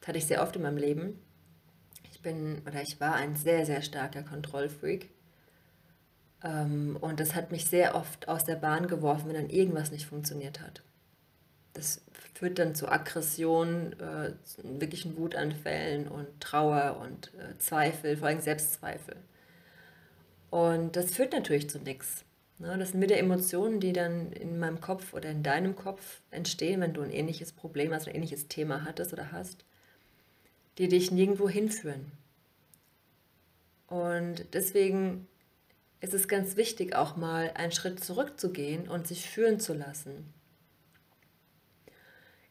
Das 0.00 0.08
hatte 0.08 0.18
ich 0.18 0.26
sehr 0.26 0.42
oft 0.42 0.56
in 0.56 0.62
meinem 0.62 0.78
Leben. 0.78 1.20
Ich 2.10 2.22
bin 2.22 2.62
oder 2.66 2.80
ich 2.82 3.00
war 3.00 3.14
ein 3.14 3.36
sehr, 3.36 3.66
sehr 3.66 3.82
starker 3.82 4.22
Kontrollfreak. 4.22 5.10
Ähm, 6.42 6.96
und 7.00 7.20
das 7.20 7.34
hat 7.34 7.50
mich 7.50 7.66
sehr 7.66 7.94
oft 7.94 8.28
aus 8.28 8.44
der 8.44 8.56
Bahn 8.56 8.86
geworfen, 8.86 9.28
wenn 9.28 9.34
dann 9.34 9.50
irgendwas 9.50 9.90
nicht 9.90 10.06
funktioniert 10.06 10.60
hat 10.60 10.82
das 11.76 12.00
führt 12.34 12.58
dann 12.58 12.74
zu 12.74 12.88
Aggression, 12.88 13.92
äh, 14.00 14.32
wirklichen 14.62 15.16
Wutanfällen 15.16 16.08
und 16.08 16.26
Trauer 16.40 16.98
und 17.00 17.32
äh, 17.34 17.58
Zweifel, 17.58 18.16
vor 18.16 18.28
allem 18.28 18.40
Selbstzweifel. 18.40 19.16
Und 20.50 20.96
das 20.96 21.14
führt 21.14 21.32
natürlich 21.32 21.68
zu 21.68 21.78
nichts. 21.78 22.24
Ne? 22.58 22.76
Das 22.78 22.92
sind 22.92 23.00
wieder 23.00 23.18
Emotionen, 23.18 23.80
die 23.80 23.92
dann 23.92 24.32
in 24.32 24.58
meinem 24.58 24.80
Kopf 24.80 25.12
oder 25.14 25.30
in 25.30 25.42
deinem 25.42 25.76
Kopf 25.76 26.20
entstehen, 26.30 26.80
wenn 26.80 26.94
du 26.94 27.02
ein 27.02 27.12
ähnliches 27.12 27.52
Problem 27.52 27.92
hast, 27.92 28.08
ein 28.08 28.14
ähnliches 28.14 28.48
Thema 28.48 28.84
hattest 28.84 29.12
oder 29.12 29.32
hast, 29.32 29.64
die 30.78 30.88
dich 30.88 31.10
nirgendwo 31.10 31.48
hinführen. 31.48 32.12
Und 33.86 34.46
deswegen 34.52 35.28
ist 36.00 36.14
es 36.14 36.28
ganz 36.28 36.56
wichtig, 36.56 36.94
auch 36.94 37.16
mal 37.16 37.52
einen 37.54 37.72
Schritt 37.72 38.02
zurückzugehen 38.02 38.88
und 38.88 39.06
sich 39.06 39.28
führen 39.28 39.60
zu 39.60 39.74
lassen. 39.74 40.32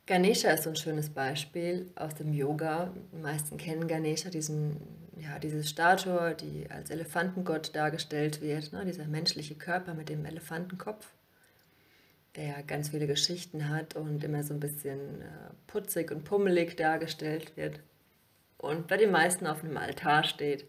Ganesha 0.06 0.52
ist 0.52 0.64
so 0.64 0.70
ein 0.70 0.76
schönes 0.76 1.10
Beispiel 1.10 1.92
aus 1.96 2.14
dem 2.16 2.34
Yoga. 2.34 2.94
Die 3.12 3.22
meisten 3.22 3.58
kennen 3.58 3.88
Ganesha, 3.88 4.30
diesen, 4.30 4.78
ja, 5.20 5.40
diese 5.40 5.64
Statue, 5.64 6.36
die 6.36 6.70
als 6.70 6.92
Elefantengott 6.92 7.76
dargestellt 7.76 8.42
wird, 8.42 8.72
ne? 8.72 8.86
dieser 8.86 9.06
menschliche 9.06 9.56
Körper 9.56 9.94
mit 9.96 10.10
dem 10.10 10.26
Elefantenkopf, 10.26 11.08
der 12.36 12.62
ganz 12.64 12.90
viele 12.90 13.08
Geschichten 13.08 13.70
hat 13.70 13.96
und 13.96 14.24
immer 14.24 14.44
so 14.44 14.54
ein 14.54 14.60
bisschen 14.60 15.22
äh, 15.22 15.26
putzig 15.66 16.12
und 16.12 16.24
pummelig 16.24 16.76
dargestellt 16.76 17.58
wird 17.58 17.80
und 18.58 18.88
bei 18.88 18.98
den 18.98 19.12
meisten 19.12 19.48
auf 19.48 19.64
einem 19.64 19.78
Altar 19.78 20.24
steht, 20.24 20.68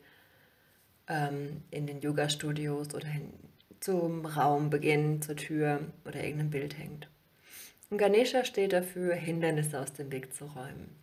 ähm, 1.08 1.62
in 1.70 1.86
den 1.86 2.00
Yoga-Studios 2.00 2.94
oder 2.94 3.08
hin, 3.08 3.32
zum 3.80 4.26
Raumbeginn, 4.26 5.22
zur 5.22 5.36
Tür 5.36 5.80
oder 6.04 6.22
irgendeinem 6.22 6.50
Bild 6.50 6.78
hängt. 6.78 7.08
Und 7.90 7.98
Ganesha 7.98 8.44
steht 8.44 8.72
dafür, 8.72 9.14
Hindernisse 9.14 9.80
aus 9.80 9.92
dem 9.92 10.10
Weg 10.10 10.34
zu 10.34 10.46
räumen. 10.46 10.96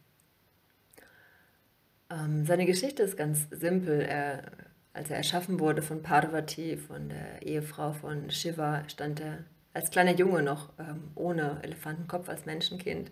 Ähm, 2.10 2.46
seine 2.46 2.66
Geschichte 2.66 3.04
ist 3.04 3.18
ganz 3.18 3.48
simpel. 3.52 4.02
Er, 4.02 4.52
als 4.94 5.10
er 5.10 5.18
erschaffen 5.18 5.60
wurde 5.60 5.82
von 5.82 6.04
Parvati, 6.04 6.78
von 6.78 7.10
der 7.10 7.42
Ehefrau 7.42 7.94
von 7.94 8.30
Shiva, 8.30 8.84
stand 8.90 9.22
er 9.22 9.46
als 9.74 9.90
kleiner 9.90 10.14
Junge 10.14 10.44
noch 10.44 10.74
ähm, 10.78 11.12
ohne 11.16 11.60
Elefantenkopf 11.64 12.30
als 12.30 12.46
Menschenkind 12.46 13.12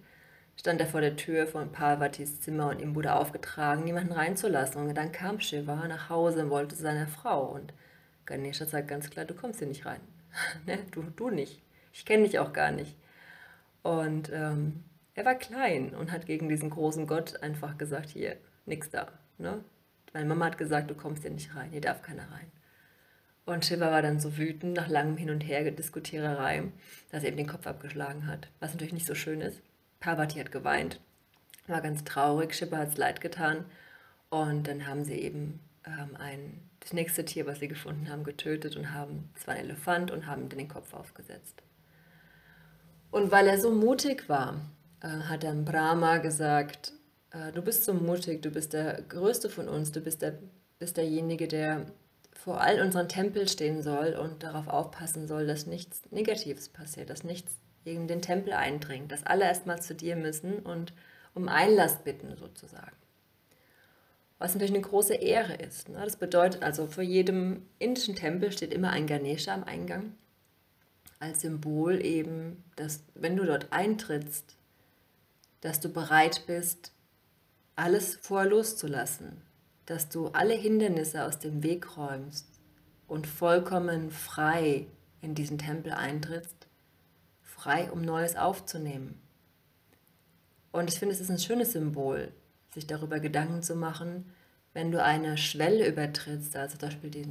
stand 0.62 0.80
er 0.80 0.88
vor 0.88 1.02
der 1.02 1.16
Tür 1.16 1.48
von 1.48 1.72
Parvatis 1.72 2.40
Zimmer 2.42 2.70
und 2.70 2.80
ihm 2.80 2.96
wurde 2.96 3.16
aufgetragen, 3.16 3.84
niemanden 3.84 4.14
reinzulassen. 4.14 4.88
Und 4.88 4.96
dann 4.96 5.12
kam 5.12 5.40
Shiva 5.40 5.88
nach 5.88 6.10
Hause 6.10 6.44
und 6.44 6.50
wollte 6.50 6.76
zu 6.76 6.84
seiner 6.84 7.08
Frau. 7.08 7.46
Und 7.48 7.74
Ganesha 8.28 8.66
sagt 8.66 8.88
ganz 8.88 9.10
klar, 9.10 9.26
du 9.26 9.34
kommst 9.34 9.60
hier 9.60 9.68
nicht 9.68 9.86
rein. 9.86 10.02
ne? 10.66 10.78
du, 10.92 11.04
du 11.16 11.30
nicht. 11.30 11.62
Ich 11.94 12.06
kenne 12.06 12.24
dich 12.24 12.38
auch 12.38 12.54
gar 12.54 12.72
nicht. 12.72 12.96
Und 13.84 14.32
ähm, 14.34 14.84
er 15.14 15.26
war 15.26 15.36
klein 15.36 15.94
und 15.94 16.12
hat 16.12 16.26
gegen 16.26 16.50
diesen 16.50 16.70
großen 16.70 17.08
Gott 17.08 17.42
einfach 17.42 17.78
gesagt, 17.78 18.10
hier, 18.10 18.38
nix 18.66 18.90
da. 18.90 19.08
Ne? 19.38 19.64
Meine 20.14 20.26
Mama 20.26 20.46
hat 20.46 20.58
gesagt, 20.58 20.90
du 20.90 20.96
kommst 20.96 21.24
hier 21.24 21.32
nicht 21.32 21.56
rein, 21.56 21.72
hier 21.72 21.82
darf 21.82 22.02
keiner 22.02 22.30
rein. 22.32 22.52
Und 23.46 23.66
Shiva 23.66 23.92
war 23.92 24.02
dann 24.02 24.20
so 24.20 24.38
wütend 24.38 24.76
nach 24.76 24.88
langem 24.88 25.18
Hin 25.18 25.30
und 25.30 25.42
Her 25.42 25.70
Diskutiererei, 25.72 26.64
dass 27.12 27.24
er 27.24 27.30
ihm 27.30 27.38
den 27.38 27.48
Kopf 27.48 27.66
abgeschlagen 27.66 28.28
hat, 28.28 28.48
was 28.60 28.72
natürlich 28.72 28.94
nicht 28.94 29.08
so 29.08 29.16
schön 29.16 29.42
ist. 29.42 29.62
Parvati 30.00 30.40
hat 30.40 30.52
geweint, 30.52 31.00
war 31.68 31.82
ganz 31.82 32.04
traurig, 32.04 32.54
Schipper 32.54 32.78
hat 32.78 32.90
es 32.90 32.98
leid 32.98 33.22
getan. 33.22 33.66
Und 34.30 34.68
dann 34.68 34.88
haben 34.88 35.04
sie 35.04 35.16
eben 35.16 35.60
ähm, 35.86 36.16
ein, 36.18 36.62
das 36.80 36.94
nächste 36.94 37.26
Tier, 37.26 37.46
was 37.46 37.60
sie 37.60 37.68
gefunden 37.68 38.10
haben, 38.10 38.24
getötet 38.24 38.76
und 38.78 38.94
haben, 38.94 39.30
es 39.36 39.48
war 39.48 39.56
ein 39.56 39.66
Elefant 39.66 40.12
und 40.12 40.28
haben 40.28 40.48
den 40.48 40.68
Kopf 40.68 40.94
aufgesetzt. 40.94 41.62
Und 43.12 43.32
weil 43.32 43.48
er 43.48 43.60
so 43.60 43.72
mutig 43.72 44.30
war, 44.30 44.62
äh, 45.02 45.08
hat 45.08 45.44
dann 45.44 45.66
Brahma 45.66 46.18
gesagt, 46.18 46.94
äh, 47.32 47.52
du 47.52 47.62
bist 47.62 47.84
so 47.84 47.94
mutig, 47.94 48.42
du 48.42 48.50
bist 48.50 48.74
der 48.74 49.02
Größte 49.04 49.50
von 49.50 49.68
uns, 49.68 49.92
du 49.92 50.02
bist, 50.02 50.22
der, 50.22 50.40
bist 50.80 50.98
derjenige, 50.98 51.48
der 51.48 51.86
vor 52.34 52.62
all 52.62 52.82
unseren 52.82 53.10
Tempel 53.10 53.48
stehen 53.48 53.84
soll 53.84 54.14
und 54.14 54.44
darauf 54.44 54.68
aufpassen 54.68 55.28
soll, 55.28 55.46
dass 55.46 55.68
nichts 55.68 56.02
Negatives 56.10 56.70
passiert, 56.70 57.10
dass 57.10 57.24
nichts 57.24 57.60
in 57.84 58.08
den 58.08 58.22
Tempel 58.22 58.54
eindringt, 58.54 59.12
dass 59.12 59.26
alle 59.26 59.46
erstmal 59.46 59.82
zu 59.82 59.94
dir 59.94 60.16
müssen 60.16 60.60
und 60.60 60.94
um 61.34 61.48
Einlass 61.48 62.04
bitten 62.04 62.36
sozusagen. 62.36 62.96
Was 64.40 64.54
natürlich 64.54 64.74
eine 64.74 64.82
große 64.82 65.14
Ehre 65.14 65.54
ist. 65.54 65.90
Ne? 65.90 66.02
Das 66.04 66.16
bedeutet 66.16 66.64
also, 66.64 66.88
vor 66.88 67.04
jedem 67.04 67.68
indischen 67.78 68.16
Tempel 68.16 68.52
steht 68.52 68.74
immer 68.74 68.90
ein 68.90 69.06
Ganesha 69.06 69.54
am 69.54 69.64
Eingang, 69.64 70.14
als 71.22 71.42
Symbol 71.42 72.04
eben, 72.04 72.64
dass 72.76 73.04
wenn 73.14 73.38
du 73.38 73.46
dort 73.46 73.72
eintrittst, 73.72 74.58
dass 75.62 75.80
du 75.80 75.88
bereit 75.88 76.44
bist, 76.48 76.92
alles 77.76 78.16
vor 78.16 78.46
loszulassen, 78.46 79.42
dass 79.86 80.10
du 80.10 80.28
alle 80.30 80.54
Hindernisse 80.54 81.24
aus 81.24 81.40
dem 81.40 81.64
Weg 81.64 81.96
räumst 81.96 82.48
und 83.08 83.28
vollkommen 83.28 84.12
frei 84.12 84.88
in 85.22 85.36
diesen 85.36 85.58
Tempel 85.58 85.94
eintrittst 85.94 86.68
frei, 87.62 87.92
um 87.92 88.02
Neues 88.02 88.36
aufzunehmen. 88.36 89.22
Und 90.72 90.90
ich 90.90 90.98
finde, 90.98 91.14
es 91.14 91.22
ist 91.22 91.30
ein 91.30 91.38
schönes 91.38 91.74
Symbol, 91.74 92.32
sich 92.74 92.88
darüber 92.88 93.20
Gedanken 93.20 93.62
zu 93.62 93.76
machen, 93.76 94.26
wenn 94.74 94.92
du 94.92 95.04
eine 95.04 95.38
Schwelle 95.38 95.88
übertrittst, 95.88 96.56
also 96.56 96.78
zum 96.78 96.90
Beispiel 96.90 97.12
die, 97.12 97.28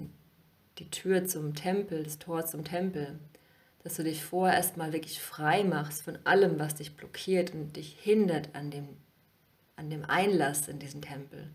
die 0.78 0.90
Tür 0.90 1.26
zum 1.26 1.54
Tempel, 1.54 2.04
das 2.04 2.18
Tor 2.18 2.46
zum 2.46 2.64
Tempel, 2.64 3.18
dass 3.82 3.96
du 3.96 4.04
dich 4.04 4.22
vorher 4.24 4.56
erstmal 4.56 4.92
wirklich 4.92 5.20
frei 5.20 5.64
machst 5.64 6.02
von 6.02 6.18
allem, 6.24 6.58
was 6.58 6.74
dich 6.74 6.96
blockiert 6.96 7.54
und 7.54 7.76
dich 7.76 7.96
hindert 8.00 8.54
an 8.54 8.70
dem, 8.70 8.88
an 9.76 9.90
dem 9.90 10.04
Einlass 10.04 10.68
in 10.68 10.78
diesen 10.78 11.02
Tempel 11.02 11.50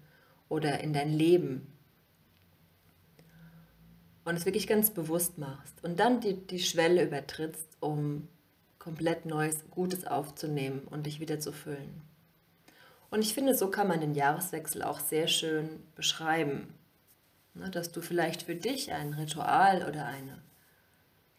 oder 0.50 0.80
in 0.80 0.93
dein 0.93 1.13
Leben. 1.13 1.71
Und 4.23 4.36
es 4.36 4.45
wirklich 4.45 4.65
ganz 4.65 4.89
bewusst 4.89 5.38
machst 5.38 5.84
und 5.84 6.00
dann 6.00 6.19
die, 6.19 6.47
die 6.47 6.60
Schwelle 6.60 7.04
übertrittst, 7.04 7.78
um 7.80 8.28
komplett 8.80 9.26
Neues, 9.26 9.69
Gutes 9.69 10.06
aufzunehmen 10.06 10.82
und 10.89 11.06
dich 11.06 11.19
wieder 11.19 11.39
zu 11.39 11.52
füllen. 11.52 12.02
Und 13.12 13.21
ich 13.21 13.34
finde, 13.36 13.56
so 13.56 13.69
kann 13.69 13.88
man 13.88 14.02
den 14.02 14.15
Jahreswechsel 14.15 14.82
auch 14.82 15.00
sehr 15.00 15.28
schön 15.28 15.84
beschreiben. 15.95 16.73
Ne, 17.56 17.69
dass 17.69 17.91
du 17.91 18.02
vielleicht 18.02 18.43
für 18.43 18.56
dich 18.56 18.91
ein 18.91 19.13
Ritual 19.13 19.88
oder 19.88 20.06
eine, 20.06 20.41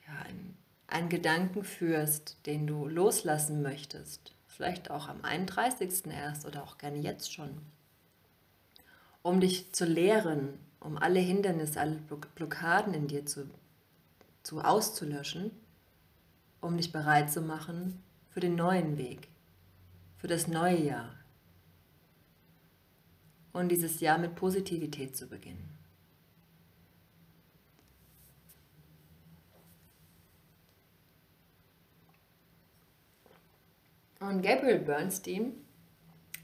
ja, 0.06 0.14
ein, 0.26 0.45
einen 0.87 1.09
Gedanken 1.09 1.64
führst, 1.64 2.37
den 2.46 2.66
du 2.66 2.87
loslassen 2.87 3.62
möchtest. 3.62 4.33
Vielleicht 4.46 4.90
auch 4.90 5.09
am 5.09 5.22
31. 5.22 6.07
erst 6.07 6.46
oder 6.46 6.62
auch 6.62 6.79
gerne 6.79 6.99
jetzt 6.99 7.33
schon. 7.33 7.51
Um 9.22 9.40
dich 9.40 9.72
zu 9.72 9.85
lehren, 9.85 10.59
um 10.81 10.96
alle 10.96 11.20
Hindernisse, 11.20 11.81
alle 11.81 12.01
Blockaden 12.37 12.94
in 12.94 13.09
dir 13.09 13.27
zu, 13.27 13.51
zu 14.42 14.61
auszulöschen 14.61 15.51
um 16.66 16.77
dich 16.77 16.92
bereit 16.92 17.31
zu 17.31 17.40
machen 17.40 18.03
für 18.31 18.40
den 18.40 18.57
neuen 18.57 18.99
Weg, 18.99 19.29
für 20.18 20.27
das 20.27 20.49
neue 20.49 20.79
Jahr. 20.79 21.14
Und 23.53 23.70
dieses 23.70 24.01
Jahr 24.01 24.18
mit 24.18 24.35
Positivität 24.35 25.16
zu 25.16 25.29
beginnen. 25.29 25.75
Und 34.20 34.42
Gabriel 34.42 34.79
Bernstein, 34.79 35.52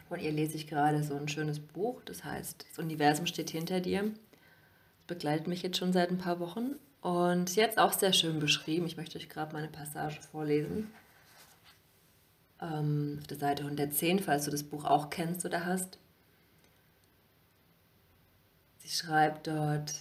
von 0.08 0.20
ihr 0.20 0.32
lese 0.32 0.56
ich 0.56 0.66
gerade 0.66 1.02
so 1.02 1.14
ein 1.16 1.28
schönes 1.28 1.58
Buch, 1.58 2.02
das 2.04 2.22
heißt, 2.22 2.66
das 2.68 2.78
Universum 2.78 3.26
steht 3.26 3.50
hinter 3.50 3.80
dir. 3.80 4.02
Das 4.02 4.12
begleitet 5.06 5.46
mich 5.46 5.62
jetzt 5.62 5.78
schon 5.78 5.92
seit 5.92 6.10
ein 6.10 6.18
paar 6.18 6.38
Wochen 6.38 6.76
und 7.00 7.56
jetzt 7.56 7.78
auch 7.78 7.92
sehr 7.92 8.12
schön 8.12 8.38
beschrieben. 8.38 8.86
Ich 8.86 8.96
möchte 8.96 9.18
euch 9.18 9.28
gerade 9.28 9.54
meine 9.54 9.68
Passage 9.68 10.20
vorlesen. 10.20 10.92
Ähm, 12.60 13.18
auf 13.20 13.26
der 13.26 13.38
Seite 13.38 13.64
110, 13.64 14.20
falls 14.20 14.44
du 14.44 14.50
das 14.50 14.62
Buch 14.62 14.84
auch 14.84 15.10
kennst 15.10 15.44
oder 15.44 15.64
hast. 15.64 15.98
Sie 18.78 18.90
schreibt 18.90 19.46
dort, 19.46 19.94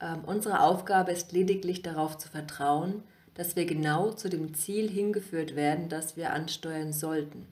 ähm, 0.00 0.24
unsere 0.26 0.60
Aufgabe 0.60 1.12
ist 1.12 1.32
lediglich 1.32 1.82
darauf 1.82 2.18
zu 2.18 2.28
vertrauen, 2.28 3.04
dass 3.34 3.56
wir 3.56 3.64
genau 3.64 4.12
zu 4.12 4.28
dem 4.28 4.54
Ziel 4.54 4.90
hingeführt 4.90 5.56
werden, 5.56 5.88
das 5.88 6.16
wir 6.16 6.32
ansteuern 6.32 6.92
sollten. 6.92 7.46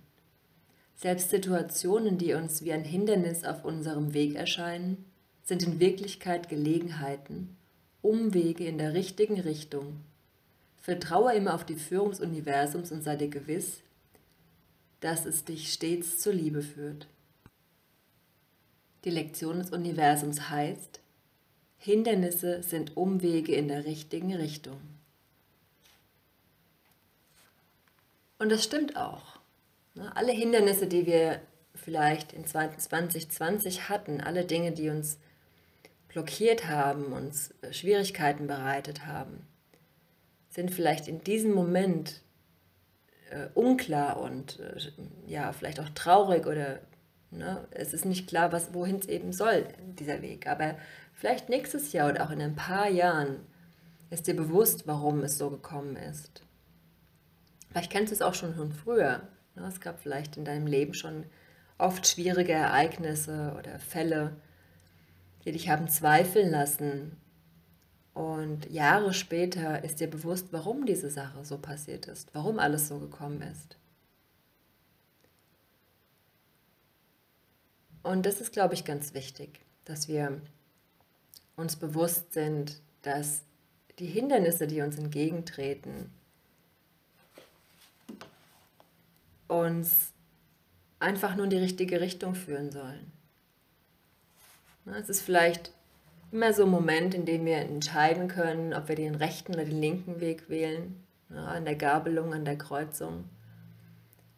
Selbst 0.94 1.30
Situationen, 1.30 2.18
die 2.18 2.34
uns 2.34 2.62
wie 2.62 2.72
ein 2.72 2.84
Hindernis 2.84 3.44
auf 3.44 3.64
unserem 3.64 4.12
Weg 4.12 4.34
erscheinen, 4.34 5.04
sind 5.42 5.62
in 5.62 5.80
Wirklichkeit 5.80 6.48
Gelegenheiten, 6.48 7.56
Umwege 8.02 8.66
in 8.66 8.78
der 8.78 8.92
richtigen 8.92 9.40
Richtung. 9.40 10.00
Vertraue 10.78 11.34
immer 11.34 11.54
auf 11.54 11.64
die 11.64 11.76
Führung 11.76 12.10
des 12.10 12.20
Universums 12.20 12.92
und 12.92 13.02
sei 13.02 13.16
dir 13.16 13.28
gewiss, 13.28 13.80
dass 15.00 15.24
es 15.24 15.44
dich 15.44 15.72
stets 15.72 16.18
zur 16.18 16.34
Liebe 16.34 16.62
führt. 16.62 17.06
Die 19.04 19.10
Lektion 19.10 19.58
des 19.58 19.70
Universums 19.70 20.50
heißt, 20.50 21.00
Hindernisse 21.78 22.62
sind 22.62 22.98
Umwege 22.98 23.54
in 23.54 23.68
der 23.68 23.86
richtigen 23.86 24.34
Richtung. 24.34 24.78
Und 28.40 28.50
das 28.50 28.64
stimmt 28.64 28.96
auch. 28.96 29.38
Ne? 29.94 30.10
Alle 30.16 30.32
Hindernisse, 30.32 30.86
die 30.86 31.04
wir 31.04 31.42
vielleicht 31.74 32.32
in 32.32 32.46
2020 32.46 33.90
hatten, 33.90 34.22
alle 34.22 34.46
Dinge, 34.46 34.72
die 34.72 34.88
uns 34.88 35.18
blockiert 36.08 36.66
haben, 36.66 37.12
uns 37.12 37.54
äh, 37.60 37.72
Schwierigkeiten 37.74 38.46
bereitet 38.46 39.06
haben, 39.06 39.46
sind 40.48 40.70
vielleicht 40.70 41.06
in 41.06 41.22
diesem 41.22 41.52
Moment 41.52 42.22
äh, 43.28 43.48
unklar 43.52 44.18
und 44.18 44.58
äh, 44.58 44.90
ja, 45.26 45.52
vielleicht 45.52 45.78
auch 45.78 45.90
traurig 45.90 46.46
oder 46.46 46.80
ne, 47.30 47.68
es 47.72 47.92
ist 47.92 48.06
nicht 48.06 48.26
klar, 48.26 48.50
wohin 48.72 48.96
es 48.96 49.06
eben 49.06 49.34
soll, 49.34 49.66
dieser 49.98 50.22
Weg. 50.22 50.46
Aber 50.46 50.76
vielleicht 51.12 51.50
nächstes 51.50 51.92
Jahr 51.92 52.08
oder 52.08 52.24
auch 52.24 52.30
in 52.30 52.40
ein 52.40 52.56
paar 52.56 52.88
Jahren 52.88 53.40
ist 54.08 54.26
dir 54.26 54.34
bewusst, 54.34 54.86
warum 54.86 55.22
es 55.24 55.36
so 55.36 55.50
gekommen 55.50 55.96
ist. 55.96 56.42
Vielleicht 57.70 57.90
kennst 57.90 58.10
du 58.10 58.14
es 58.14 58.22
auch 58.22 58.34
schon 58.34 58.54
von 58.54 58.72
früher. 58.72 59.22
Ne? 59.54 59.66
Es 59.66 59.80
gab 59.80 60.00
vielleicht 60.00 60.36
in 60.36 60.44
deinem 60.44 60.66
Leben 60.66 60.94
schon 60.94 61.24
oft 61.78 62.06
schwierige 62.06 62.52
Ereignisse 62.52 63.54
oder 63.58 63.78
Fälle, 63.78 64.36
die 65.44 65.52
dich 65.52 65.68
haben 65.68 65.88
zweifeln 65.88 66.50
lassen. 66.50 67.16
Und 68.12 68.70
Jahre 68.70 69.14
später 69.14 69.84
ist 69.84 70.00
dir 70.00 70.10
bewusst, 70.10 70.48
warum 70.50 70.84
diese 70.84 71.10
Sache 71.10 71.44
so 71.44 71.58
passiert 71.58 72.06
ist, 72.06 72.34
warum 72.34 72.58
alles 72.58 72.88
so 72.88 72.98
gekommen 72.98 73.40
ist. 73.42 73.78
Und 78.02 78.26
das 78.26 78.40
ist, 78.40 78.52
glaube 78.52 78.74
ich, 78.74 78.84
ganz 78.84 79.14
wichtig, 79.14 79.60
dass 79.84 80.08
wir 80.08 80.40
uns 81.56 81.76
bewusst 81.76 82.32
sind, 82.32 82.80
dass 83.02 83.42
die 83.98 84.06
Hindernisse, 84.06 84.66
die 84.66 84.80
uns 84.80 84.98
entgegentreten, 84.98 86.10
uns 89.50 90.12
einfach 90.98 91.34
nur 91.34 91.44
in 91.44 91.50
die 91.50 91.56
richtige 91.56 92.00
Richtung 92.00 92.34
führen 92.34 92.70
sollen. 92.70 93.12
Es 94.98 95.08
ist 95.08 95.22
vielleicht 95.22 95.72
immer 96.32 96.52
so 96.52 96.64
ein 96.64 96.70
Moment, 96.70 97.14
in 97.14 97.24
dem 97.24 97.44
wir 97.44 97.56
entscheiden 97.58 98.28
können, 98.28 98.72
ob 98.74 98.88
wir 98.88 98.96
den 98.96 99.14
rechten 99.14 99.54
oder 99.54 99.64
den 99.64 99.80
linken 99.80 100.20
Weg 100.20 100.48
wählen, 100.48 101.02
an 101.28 101.64
der 101.64 101.74
Gabelung, 101.74 102.32
an 102.32 102.44
der 102.44 102.56
Kreuzung. 102.56 103.24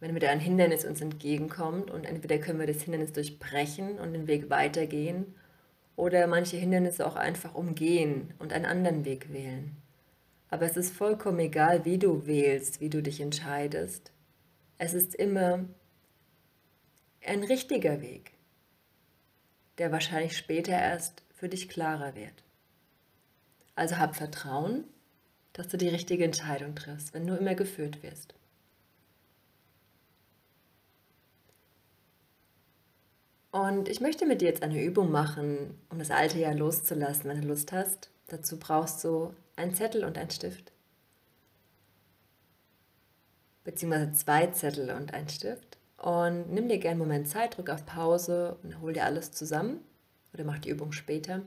Wenn 0.01 0.14
wieder 0.14 0.31
ein 0.31 0.40
Hindernis 0.40 0.85
uns 0.85 1.01
entgegenkommt 1.01 1.90
und 1.90 2.05
entweder 2.05 2.38
können 2.38 2.59
wir 2.59 2.66
das 2.66 2.83
Hindernis 2.83 3.12
durchbrechen 3.12 3.98
und 3.98 4.12
den 4.12 4.27
Weg 4.27 4.51
weitergehen 4.51 5.35
oder 5.96 6.27
manche 6.27 6.57
Hindernisse 6.57 7.07
auch 7.07 7.16
einfach 7.16 7.55
umgehen 7.55 8.35
und 8.38 8.53
einen 8.53 8.66
anderen 8.66 9.05
Weg 9.05 9.33
wählen. 9.33 9.77
Aber 10.51 10.66
es 10.66 10.77
ist 10.77 10.94
vollkommen 10.94 11.38
egal, 11.38 11.85
wie 11.85 11.98
du 11.98 12.27
wählst, 12.27 12.81
wie 12.81 12.90
du 12.90 13.03
dich 13.03 13.20
entscheidest. 13.20 14.12
Es 14.85 14.95
ist 14.95 15.14
immer 15.14 15.64
ein 17.25 17.45
richtiger 17.45 18.01
Weg, 18.01 18.33
der 19.79 19.92
wahrscheinlich 19.92 20.37
später 20.37 20.73
erst 20.73 21.23
für 21.33 21.49
dich 21.49 21.68
klarer 21.68 22.16
wird. 22.16 22.42
Also 23.77 23.99
hab 23.99 24.16
Vertrauen, 24.16 24.83
dass 25.53 25.68
du 25.68 25.77
die 25.77 25.88
richtige 25.88 26.25
Entscheidung 26.25 26.75
triffst, 26.75 27.14
wenn 27.14 27.29
du 27.29 27.37
immer 27.37 27.55
geführt 27.55 28.03
wirst. 28.03 28.35
Und 33.53 33.88
ich 33.88 34.01
möchte 34.01 34.27
mit 34.27 34.40
dir 34.40 34.49
jetzt 34.49 34.64
eine 34.64 34.83
Übung 34.83 35.12
machen, 35.12 35.79
um 35.90 36.01
das 36.01 36.11
alte 36.11 36.40
Jahr 36.40 36.55
loszulassen, 36.55 37.31
wenn 37.31 37.40
du 37.40 37.47
Lust 37.47 37.71
hast. 37.71 38.11
Dazu 38.27 38.59
brauchst 38.59 39.05
du 39.05 39.33
einen 39.55 39.77
Zettel 39.77 40.05
und 40.05 40.18
einen 40.18 40.31
Stift. 40.31 40.71
Beziehungsweise 43.64 44.12
zwei 44.12 44.46
Zettel 44.48 44.90
und 44.90 45.14
einen 45.14 45.29
Stift. 45.29 45.79
Und 45.96 46.53
nimm 46.53 46.68
dir 46.68 46.79
gerne 46.79 46.92
einen 46.92 47.09
Moment 47.09 47.29
Zeit, 47.29 47.57
drück 47.57 47.70
auf 47.70 47.87
Pause 47.87 48.59
und 48.62 48.81
hol 48.81 48.92
dir 48.92 49.05
alles 49.05 49.33
zusammen. 49.33 49.81
Oder 50.35 50.44
mach 50.44 50.59
die 50.59 50.70
Übung 50.70 50.92
später. 50.92 51.42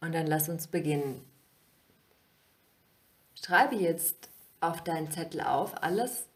Und 0.00 0.14
dann 0.14 0.26
lass 0.26 0.48
uns 0.48 0.66
beginnen. 0.66 1.24
Schreibe 3.34 3.76
jetzt 3.76 4.28
auf 4.60 4.82
deinen 4.84 5.10
Zettel 5.10 5.40
auf 5.40 5.82
alles, 5.82 6.26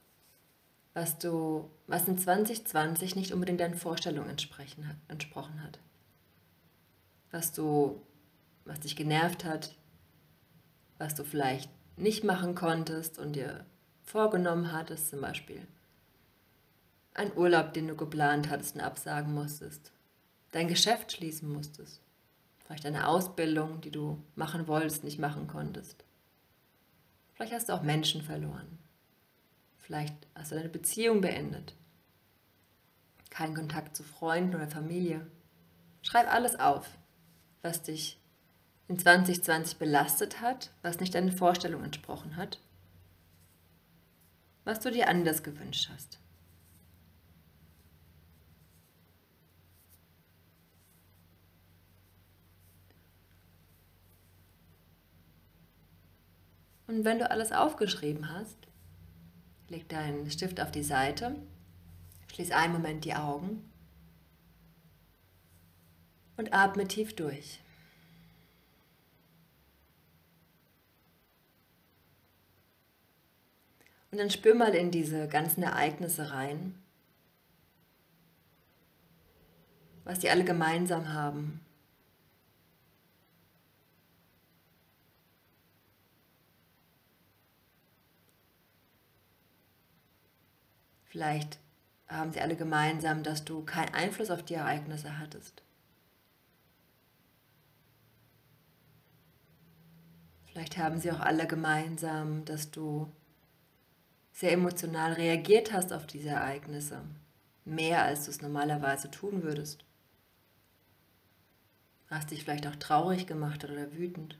was 0.94 1.18
du, 1.18 1.68
was 1.86 2.08
in 2.08 2.18
2020 2.18 3.16
nicht 3.16 3.32
unbedingt 3.32 3.60
deinen 3.60 3.74
Vorstellungen 3.74 4.30
entsprochen 4.30 4.88
hat, 4.88 4.96
entsprochen 5.08 5.62
hat. 5.62 5.78
Was 7.30 7.52
du, 7.52 8.00
was 8.64 8.80
dich 8.80 8.96
genervt 8.96 9.44
hat, 9.44 9.74
was 10.98 11.14
du 11.14 11.24
vielleicht 11.24 11.68
nicht 11.96 12.24
machen 12.24 12.54
konntest 12.54 13.18
und 13.18 13.34
dir 13.34 13.64
vorgenommen 14.04 14.72
hattest, 14.72 15.10
zum 15.10 15.20
Beispiel 15.20 15.66
ein 17.14 17.36
Urlaub, 17.36 17.72
den 17.72 17.88
du 17.88 17.96
geplant 17.96 18.50
hattest 18.50 18.74
und 18.74 18.80
absagen 18.80 19.32
musstest, 19.32 19.92
dein 20.50 20.68
Geschäft 20.68 21.12
schließen 21.12 21.50
musstest, 21.50 22.00
vielleicht 22.64 22.84
eine 22.86 23.06
Ausbildung, 23.06 23.80
die 23.80 23.92
du 23.92 24.22
machen 24.34 24.66
wolltest, 24.66 25.04
nicht 25.04 25.20
machen 25.20 25.46
konntest. 25.46 26.04
Vielleicht 27.34 27.52
hast 27.52 27.68
du 27.68 27.72
auch 27.72 27.82
Menschen 27.82 28.22
verloren. 28.22 28.78
Vielleicht 29.78 30.14
hast 30.34 30.50
du 30.50 30.56
deine 30.56 30.68
Beziehung 30.68 31.20
beendet. 31.20 31.74
Kein 33.30 33.54
Kontakt 33.54 33.96
zu 33.96 34.02
Freunden 34.02 34.54
oder 34.54 34.68
Familie. 34.68 35.26
Schreib 36.02 36.32
alles 36.32 36.58
auf, 36.58 36.88
was 37.62 37.82
dich 37.82 38.20
in 38.88 38.98
2020 38.98 39.78
belastet 39.78 40.40
hat, 40.40 40.70
was 40.82 41.00
nicht 41.00 41.14
deinen 41.14 41.32
Vorstellungen 41.32 41.84
entsprochen 41.84 42.36
hat, 42.36 42.60
was 44.64 44.80
du 44.80 44.90
dir 44.90 45.08
anders 45.08 45.42
gewünscht 45.42 45.90
hast. 45.92 46.18
Und 56.86 57.04
wenn 57.04 57.18
du 57.18 57.30
alles 57.30 57.50
aufgeschrieben 57.50 58.28
hast, 58.30 58.68
Leg 59.68 59.88
deinen 59.88 60.30
Stift 60.30 60.60
auf 60.60 60.70
die 60.70 60.82
Seite, 60.82 61.34
schließ 62.32 62.50
einen 62.50 62.74
Moment 62.74 63.04
die 63.04 63.14
Augen 63.14 63.68
und 66.36 66.52
atme 66.52 66.86
tief 66.86 67.16
durch. 67.16 67.60
Und 74.14 74.18
dann 74.18 74.30
spür 74.30 74.54
mal 74.54 74.76
in 74.76 74.92
diese 74.92 75.26
ganzen 75.26 75.64
Ereignisse 75.64 76.30
rein, 76.30 76.80
was 80.04 80.20
die 80.20 80.30
alle 80.30 80.44
gemeinsam 80.44 81.12
haben. 81.12 81.60
Vielleicht 91.06 91.58
haben 92.06 92.30
sie 92.30 92.40
alle 92.40 92.54
gemeinsam, 92.54 93.24
dass 93.24 93.44
du 93.44 93.64
keinen 93.64 93.94
Einfluss 93.94 94.30
auf 94.30 94.44
die 94.44 94.54
Ereignisse 94.54 95.18
hattest. 95.18 95.64
Vielleicht 100.46 100.78
haben 100.78 101.00
sie 101.00 101.10
auch 101.10 101.18
alle 101.18 101.48
gemeinsam, 101.48 102.44
dass 102.44 102.70
du 102.70 103.10
sehr 104.34 104.52
emotional 104.52 105.12
reagiert 105.12 105.72
hast 105.72 105.92
auf 105.92 106.06
diese 106.06 106.30
Ereignisse. 106.30 107.00
Mehr 107.64 108.02
als 108.02 108.24
du 108.24 108.32
es 108.32 108.42
normalerweise 108.42 109.10
tun 109.10 109.44
würdest. 109.44 109.84
Hast 112.08 112.32
dich 112.32 112.42
vielleicht 112.42 112.66
auch 112.66 112.76
traurig 112.76 113.26
gemacht 113.26 113.64
oder 113.64 113.92
wütend. 113.92 114.36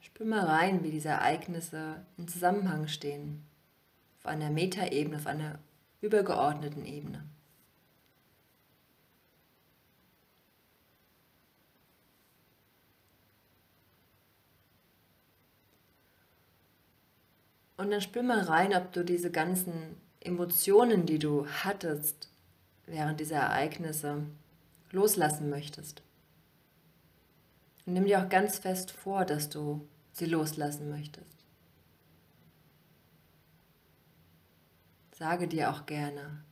Spür 0.00 0.26
mal 0.26 0.44
rein, 0.44 0.84
wie 0.84 0.90
diese 0.90 1.08
Ereignisse 1.08 2.04
im 2.18 2.28
Zusammenhang 2.28 2.88
stehen. 2.88 3.44
Auf 4.18 4.26
einer 4.26 4.50
Metaebene, 4.50 5.16
auf 5.16 5.26
einer 5.26 5.58
übergeordneten 6.02 6.84
Ebene. 6.84 7.24
Und 17.80 17.92
dann 17.92 18.02
spür 18.02 18.22
mal 18.22 18.40
rein, 18.40 18.74
ob 18.74 18.92
du 18.92 19.02
diese 19.02 19.30
ganzen 19.30 19.96
Emotionen, 20.20 21.06
die 21.06 21.18
du 21.18 21.46
hattest 21.46 22.28
während 22.84 23.20
dieser 23.20 23.36
Ereignisse, 23.36 24.26
loslassen 24.90 25.48
möchtest. 25.48 26.02
Und 27.86 27.94
nimm 27.94 28.04
dir 28.04 28.22
auch 28.22 28.28
ganz 28.28 28.58
fest 28.58 28.90
vor, 28.90 29.24
dass 29.24 29.48
du 29.48 29.88
sie 30.12 30.26
loslassen 30.26 30.90
möchtest. 30.90 31.46
Sage 35.12 35.48
dir 35.48 35.70
auch 35.70 35.86
gerne, 35.86 36.44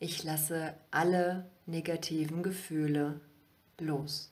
ich 0.00 0.24
lasse 0.24 0.74
alle 0.90 1.48
negativen 1.66 2.42
Gefühle 2.42 3.20
los. 3.78 4.31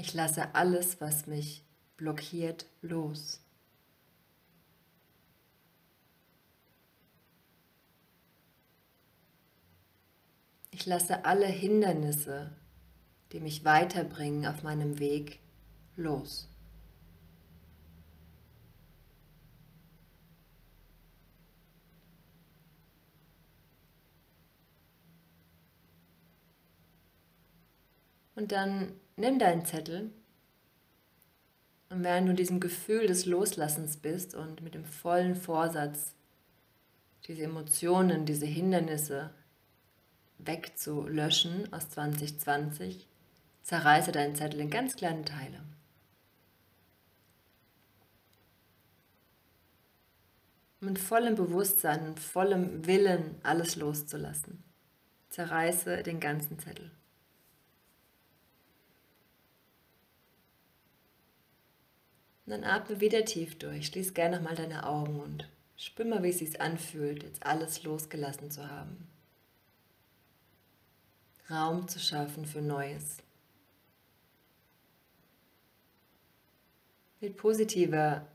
Ich 0.00 0.14
lasse 0.14 0.54
alles, 0.54 1.00
was 1.00 1.26
mich 1.26 1.64
blockiert, 1.96 2.66
los. 2.82 3.40
Ich 10.70 10.86
lasse 10.86 11.24
alle 11.24 11.46
Hindernisse, 11.46 12.52
die 13.32 13.40
mich 13.40 13.64
weiterbringen 13.64 14.46
auf 14.46 14.62
meinem 14.62 15.00
Weg, 15.00 15.40
los. 15.96 16.48
Und 28.36 28.52
dann 28.52 28.92
nimm 29.18 29.38
deinen 29.38 29.64
Zettel 29.64 30.10
und 31.90 32.04
während 32.04 32.28
du 32.28 32.34
diesem 32.34 32.60
Gefühl 32.60 33.06
des 33.06 33.26
Loslassens 33.26 33.96
bist 33.96 34.34
und 34.34 34.62
mit 34.62 34.74
dem 34.74 34.84
vollen 34.84 35.36
Vorsatz, 35.36 36.14
diese 37.26 37.44
Emotionen, 37.44 38.26
diese 38.26 38.46
Hindernisse 38.46 39.30
wegzulöschen 40.38 41.72
aus 41.72 41.90
2020, 41.90 43.08
zerreiße 43.62 44.12
deinen 44.12 44.36
Zettel 44.36 44.60
in 44.60 44.70
ganz 44.70 44.96
kleine 44.96 45.24
Teile. 45.24 45.62
Mit 50.80 50.98
vollem 50.98 51.34
Bewusstsein 51.34 52.06
und 52.06 52.20
vollem 52.20 52.86
Willen 52.86 53.34
alles 53.42 53.76
loszulassen. 53.76 54.62
zerreiße 55.30 56.02
den 56.04 56.20
ganzen 56.20 56.58
Zettel. 56.58 56.90
Und 62.48 62.52
dann 62.52 62.64
atme 62.64 62.98
wieder 63.02 63.26
tief 63.26 63.58
durch. 63.58 63.88
Schließ 63.88 64.14
gerne 64.14 64.36
nochmal 64.36 64.54
deine 64.54 64.86
Augen 64.86 65.20
und 65.20 65.46
spür 65.76 66.06
mal, 66.06 66.22
wie 66.22 66.30
es 66.30 66.38
sich 66.38 66.58
anfühlt, 66.62 67.22
jetzt 67.22 67.44
alles 67.44 67.82
losgelassen 67.82 68.50
zu 68.50 68.70
haben. 68.70 69.06
Raum 71.50 71.86
zu 71.88 71.98
schaffen 71.98 72.46
für 72.46 72.62
Neues. 72.62 73.18
Mit 77.20 77.36
positiver 77.36 78.26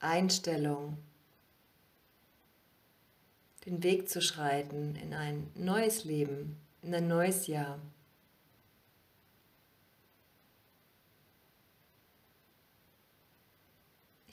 Einstellung 0.00 0.98
den 3.64 3.80
Weg 3.84 4.08
zu 4.08 4.20
schreiten 4.20 4.96
in 4.96 5.14
ein 5.14 5.48
neues 5.54 6.02
Leben, 6.02 6.56
in 6.82 6.92
ein 6.92 7.06
neues 7.06 7.46
Jahr. 7.46 7.78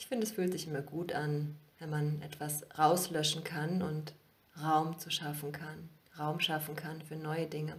Ich 0.05 0.09
finde, 0.09 0.27
es 0.27 0.33
fühlt 0.33 0.51
sich 0.51 0.67
immer 0.67 0.83
gut 0.83 1.13
an, 1.13 1.55
wenn 1.79 1.89
man 1.89 2.21
etwas 2.21 2.63
rauslöschen 2.77 3.43
kann 3.43 3.81
und 3.81 4.13
Raum 4.61 4.99
zu 4.99 5.09
schaffen 5.09 5.51
kann, 5.51 5.89
Raum 6.19 6.39
schaffen 6.39 6.75
kann 6.75 7.01
für 7.01 7.15
neue 7.15 7.47
Dinge. 7.47 7.75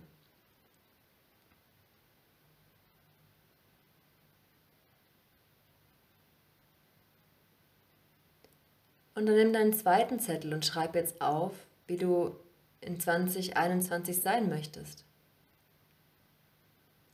Und 9.14 9.26
dann 9.26 9.36
nimm 9.36 9.52
deinen 9.52 9.72
zweiten 9.72 10.18
Zettel 10.18 10.52
und 10.52 10.66
schreib 10.66 10.96
jetzt 10.96 11.22
auf, 11.22 11.52
wie 11.86 11.96
du 11.96 12.34
in 12.80 12.98
2021 12.98 14.20
sein 14.20 14.48
möchtest. 14.48 15.05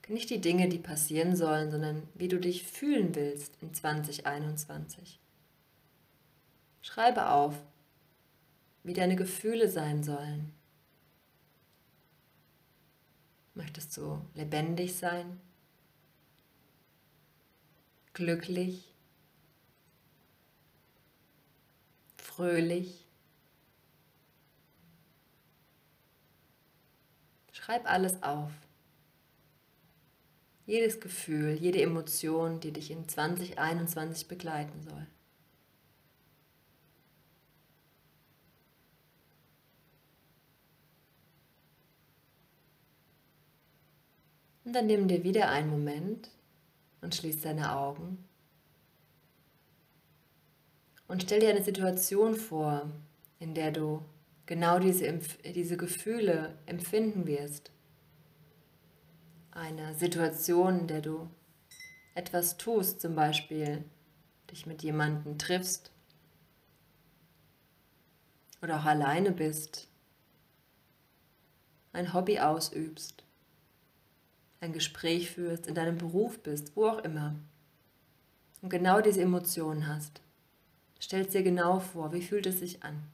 Nicht 0.09 0.31
die 0.31 0.41
Dinge, 0.41 0.69
die 0.69 0.79
passieren 0.79 1.37
sollen, 1.37 1.71
sondern 1.71 2.03
wie 2.15 2.29
du 2.29 2.39
dich 2.39 2.65
fühlen 2.65 3.15
willst 3.15 3.57
in 3.63 3.73
2021. 3.73 5.21
Schreibe 6.83 7.29
auf, 7.31 7.55
wie 8.83 8.95
deine 8.95 9.17
Gefühle 9.17 9.69
sein 9.69 10.03
sollen. 10.03 10.53
Möchtest 13.55 13.97
du 13.97 14.21
lebendig 14.35 14.97
sein? 14.97 15.41
Glücklich? 18.13 18.93
fröhlich. 22.35 23.07
Schreib 27.53 27.89
alles 27.89 28.23
auf. 28.23 28.51
Jedes 30.67 31.01
Gefühl, 31.01 31.55
jede 31.55 31.83
Emotion, 31.83 32.61
die 32.61 32.73
dich 32.73 32.91
in 32.91 33.09
2021 33.09 34.29
begleiten 34.29 34.81
soll. 34.83 35.07
Und 44.65 44.75
dann 44.75 44.87
nimm 44.87 45.09
dir 45.09 45.25
wieder 45.25 45.51
einen 45.51 45.69
Moment 45.69 46.31
und 47.01 47.15
schließ 47.15 47.43
deine 47.43 47.77
Augen. 47.77 48.25
Und 51.09 51.23
stell 51.25 51.41
dir 51.41 51.51
eine 51.51 51.63
Situation 51.63 52.37
vor, 52.37 52.91
in 53.39 53.55
der 53.55 53.71
du 53.73 54.03
genau 54.47 54.79
diese, 54.79 55.21
diese 55.45 55.77
Gefühle 55.77 56.57
empfinden 56.65 57.27
wirst. 57.27 57.71
Eine 59.55 59.95
Situation, 59.95 60.81
in 60.81 60.87
der 60.87 61.03
du 61.03 61.29
etwas 62.15 62.57
tust, 62.57 63.03
zum 63.03 63.15
Beispiel 63.15 63.85
dich 64.51 64.65
mit 64.65 64.83
jemandem 64.83 65.37
triffst 65.37 65.93
oder 68.63 68.81
auch 68.81 68.87
alleine 68.87 69.31
bist, 69.31 69.89
ein 71.93 72.15
Hobby 72.15 72.41
ausübst, 72.41 73.25
ein 74.61 74.73
Gespräch 74.73 75.31
führst, 75.31 75.67
in 75.67 75.75
deinem 75.75 75.99
Beruf 75.99 76.43
bist, 76.43 76.75
wo 76.75 76.87
auch 76.87 77.05
immer 77.05 77.35
und 78.63 78.71
genau 78.71 79.03
diese 79.03 79.21
Emotionen 79.21 79.87
hast. 79.87 80.23
Stell 80.99 81.27
es 81.27 81.33
dir 81.33 81.43
genau 81.43 81.79
vor, 81.79 82.15
wie 82.15 82.23
fühlt 82.23 82.47
es 82.47 82.61
sich 82.61 82.83
an? 82.83 83.12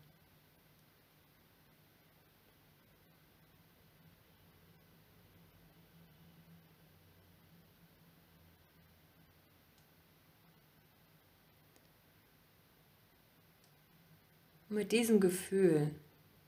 Und 14.68 14.76
mit 14.76 14.92
diesem 14.92 15.20
Gefühl 15.20 15.94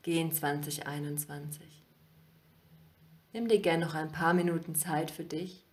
gehen 0.03 0.31
2021. 0.31 1.83
Nimm 3.33 3.47
dir 3.47 3.59
gerne 3.59 3.85
noch 3.85 3.95
ein 3.95 4.11
paar 4.11 4.33
Minuten 4.33 4.75
Zeit 4.75 5.09
für 5.09 5.23
dich 5.23 5.65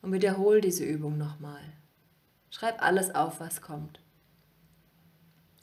und 0.00 0.12
wiederhole 0.12 0.60
diese 0.60 0.84
Übung 0.84 1.18
nochmal. 1.18 1.62
Schreib 2.50 2.82
alles 2.82 3.14
auf, 3.14 3.40
was 3.40 3.60
kommt. 3.60 4.00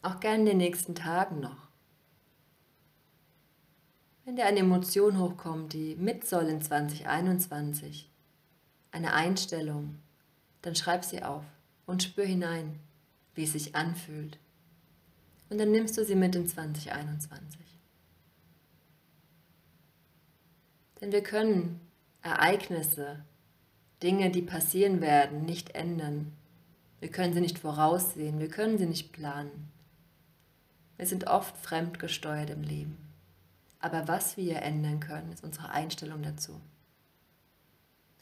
Auch 0.02 0.20
gern 0.20 0.41
in 0.41 0.46
den 0.46 0.58
nächsten 0.58 0.93
Tagen 0.93 1.39
noch. 1.39 1.67
Wenn 4.26 4.36
dir 4.36 4.46
eine 4.46 4.60
Emotion 4.60 5.17
hochkommt, 5.20 5.74
die 5.74 5.96
mit 5.96 6.28
soll 6.28 6.48
in 6.50 6.62
2021, 6.62 8.12
eine 8.91 9.13
Einstellung, 9.13 9.96
dann 10.62 10.76
schreib 10.76 11.06
sie 11.06 11.24
auf 11.24 11.46
und 11.86 12.04
spür 12.04 12.26
hinein, 12.26 12.80
wie 13.36 13.46
es 13.46 13.54
sich 13.54 13.76
anfühlt. 13.76 14.38
Und 15.50 15.58
dann 15.60 15.72
nimmst 15.72 15.98
du 15.98 16.04
sie 16.04 16.16
mit 16.16 16.36
in 16.36 16.48
2021. 16.48 17.60
Denn 21.00 21.12
wir 21.12 21.24
können 21.24 21.80
Ereignisse, 22.22 23.24
Dinge, 24.04 24.30
die 24.30 24.42
passieren 24.42 25.02
werden, 25.02 25.44
nicht 25.44 25.76
ändern. 25.76 26.34
Wir 27.00 27.10
können 27.10 27.34
sie 27.34 27.42
nicht 27.42 27.60
voraussehen, 27.60 28.40
wir 28.40 28.50
können 28.50 28.78
sie 28.78 28.86
nicht 28.86 29.14
planen. 29.14 29.72
Wir 30.98 31.06
sind 31.06 31.28
oft 31.28 31.56
fremdgesteuert 31.58 32.50
im 32.50 32.64
Leben. 32.64 32.98
Aber 33.80 34.08
was 34.08 34.38
wir 34.38 34.62
ändern 34.64 35.00
können, 35.00 35.32
ist 35.32 35.44
unsere 35.44 35.70
Einstellung 35.70 36.24
dazu. 36.24 36.60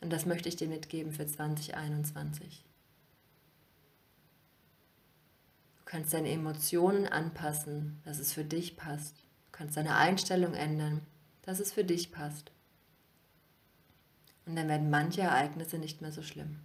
Und 0.02 0.12
das 0.12 0.26
möchte 0.26 0.50
ich 0.50 0.58
dir 0.58 0.68
mitgeben 0.68 1.14
für 1.14 1.26
2021. 1.26 2.66
Du 5.86 5.92
kannst 5.92 6.14
deine 6.14 6.32
Emotionen 6.32 7.08
anpassen, 7.08 8.02
dass 8.06 8.18
es 8.18 8.34
für 8.34 8.44
dich 8.44 8.76
passt. 8.76 9.18
Du 9.18 9.52
kannst 9.52 9.78
deine 9.78 9.96
Einstellung 9.96 10.56
ändern, 10.56 11.02
dass 11.44 11.60
es 11.60 11.72
für 11.72 11.84
dich 11.84 12.12
passt. 12.12 12.52
Und 14.48 14.56
dann 14.56 14.68
werden 14.68 14.90
manche 14.90 15.22
Ereignisse 15.22 15.78
nicht 15.78 16.02
mehr 16.02 16.12
so 16.12 16.24
schlimm. 16.24 16.60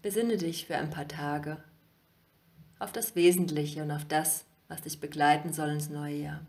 Besinne 0.00 0.36
dich 0.36 0.66
für 0.66 0.76
ein 0.76 0.90
paar 0.90 1.08
Tage 1.08 1.62
auf 2.78 2.92
das 2.92 3.16
Wesentliche 3.16 3.82
und 3.82 3.90
auf 3.90 4.04
das, 4.04 4.44
was 4.68 4.82
dich 4.82 5.00
begleiten 5.00 5.52
soll 5.52 5.70
ins 5.70 5.88
neue 5.88 6.16
Jahr. 6.16 6.40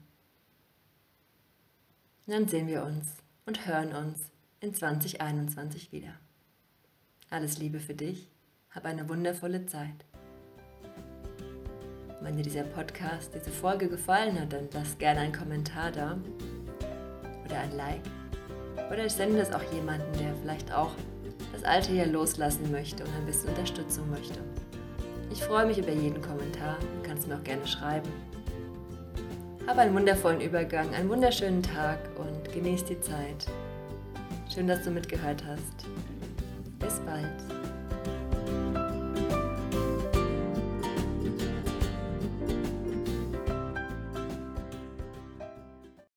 Und 2.28 2.34
dann 2.34 2.48
sehen 2.48 2.68
wir 2.68 2.84
uns 2.84 3.08
und 3.46 3.66
hören 3.66 3.94
uns 3.94 4.30
in 4.60 4.74
2021 4.74 5.92
wieder. 5.92 6.14
Alles 7.30 7.58
Liebe 7.58 7.80
für 7.80 7.94
dich, 7.94 8.28
hab 8.76 8.86
eine 8.86 9.08
wundervolle 9.08 9.66
Zeit. 9.66 10.06
Wenn 12.22 12.36
dir 12.36 12.44
dieser 12.44 12.64
Podcast, 12.64 13.32
diese 13.34 13.52
Folge 13.52 13.88
gefallen 13.88 14.40
hat, 14.40 14.52
dann 14.52 14.68
lass 14.74 14.98
gerne 14.98 15.22
einen 15.22 15.34
Kommentar 15.34 15.92
da 15.92 16.18
oder 17.46 17.60
ein 17.60 17.76
Like. 17.78 18.02
Oder 18.92 19.06
ich 19.06 19.14
sende 19.14 19.38
das 19.38 19.54
auch 19.54 19.64
jemandem, 19.72 20.12
der 20.14 20.36
vielleicht 20.42 20.74
auch 20.74 20.92
das 21.54 21.64
alte 21.64 21.94
Jahr 21.94 22.08
loslassen 22.08 22.70
möchte 22.72 23.04
und 23.04 23.14
ein 23.16 23.26
bisschen 23.26 23.50
Unterstützung 23.50 24.10
möchte. 24.10 24.40
Ich 25.32 25.44
freue 25.44 25.66
mich 25.66 25.78
über 25.78 25.92
jeden 25.92 26.22
Kommentar. 26.22 26.78
Du 26.80 27.08
kannst 27.08 27.28
mir 27.28 27.36
auch 27.36 27.44
gerne 27.44 27.66
schreiben. 27.66 28.10
Hab 29.68 29.78
einen 29.78 29.96
wundervollen 29.96 30.42
Übergang, 30.42 30.94
einen 30.94 31.10
wunderschönen 31.10 31.64
Tag 31.64 32.00
und 32.18 32.52
genieß 32.54 32.84
die 32.86 33.00
Zeit. 33.00 33.48
Schön, 34.54 34.68
dass 34.68 34.84
du 34.84 34.92
mitgehört 34.92 35.44
hast. 35.46 35.88
Bis 36.80 37.00
bald. 37.00 37.55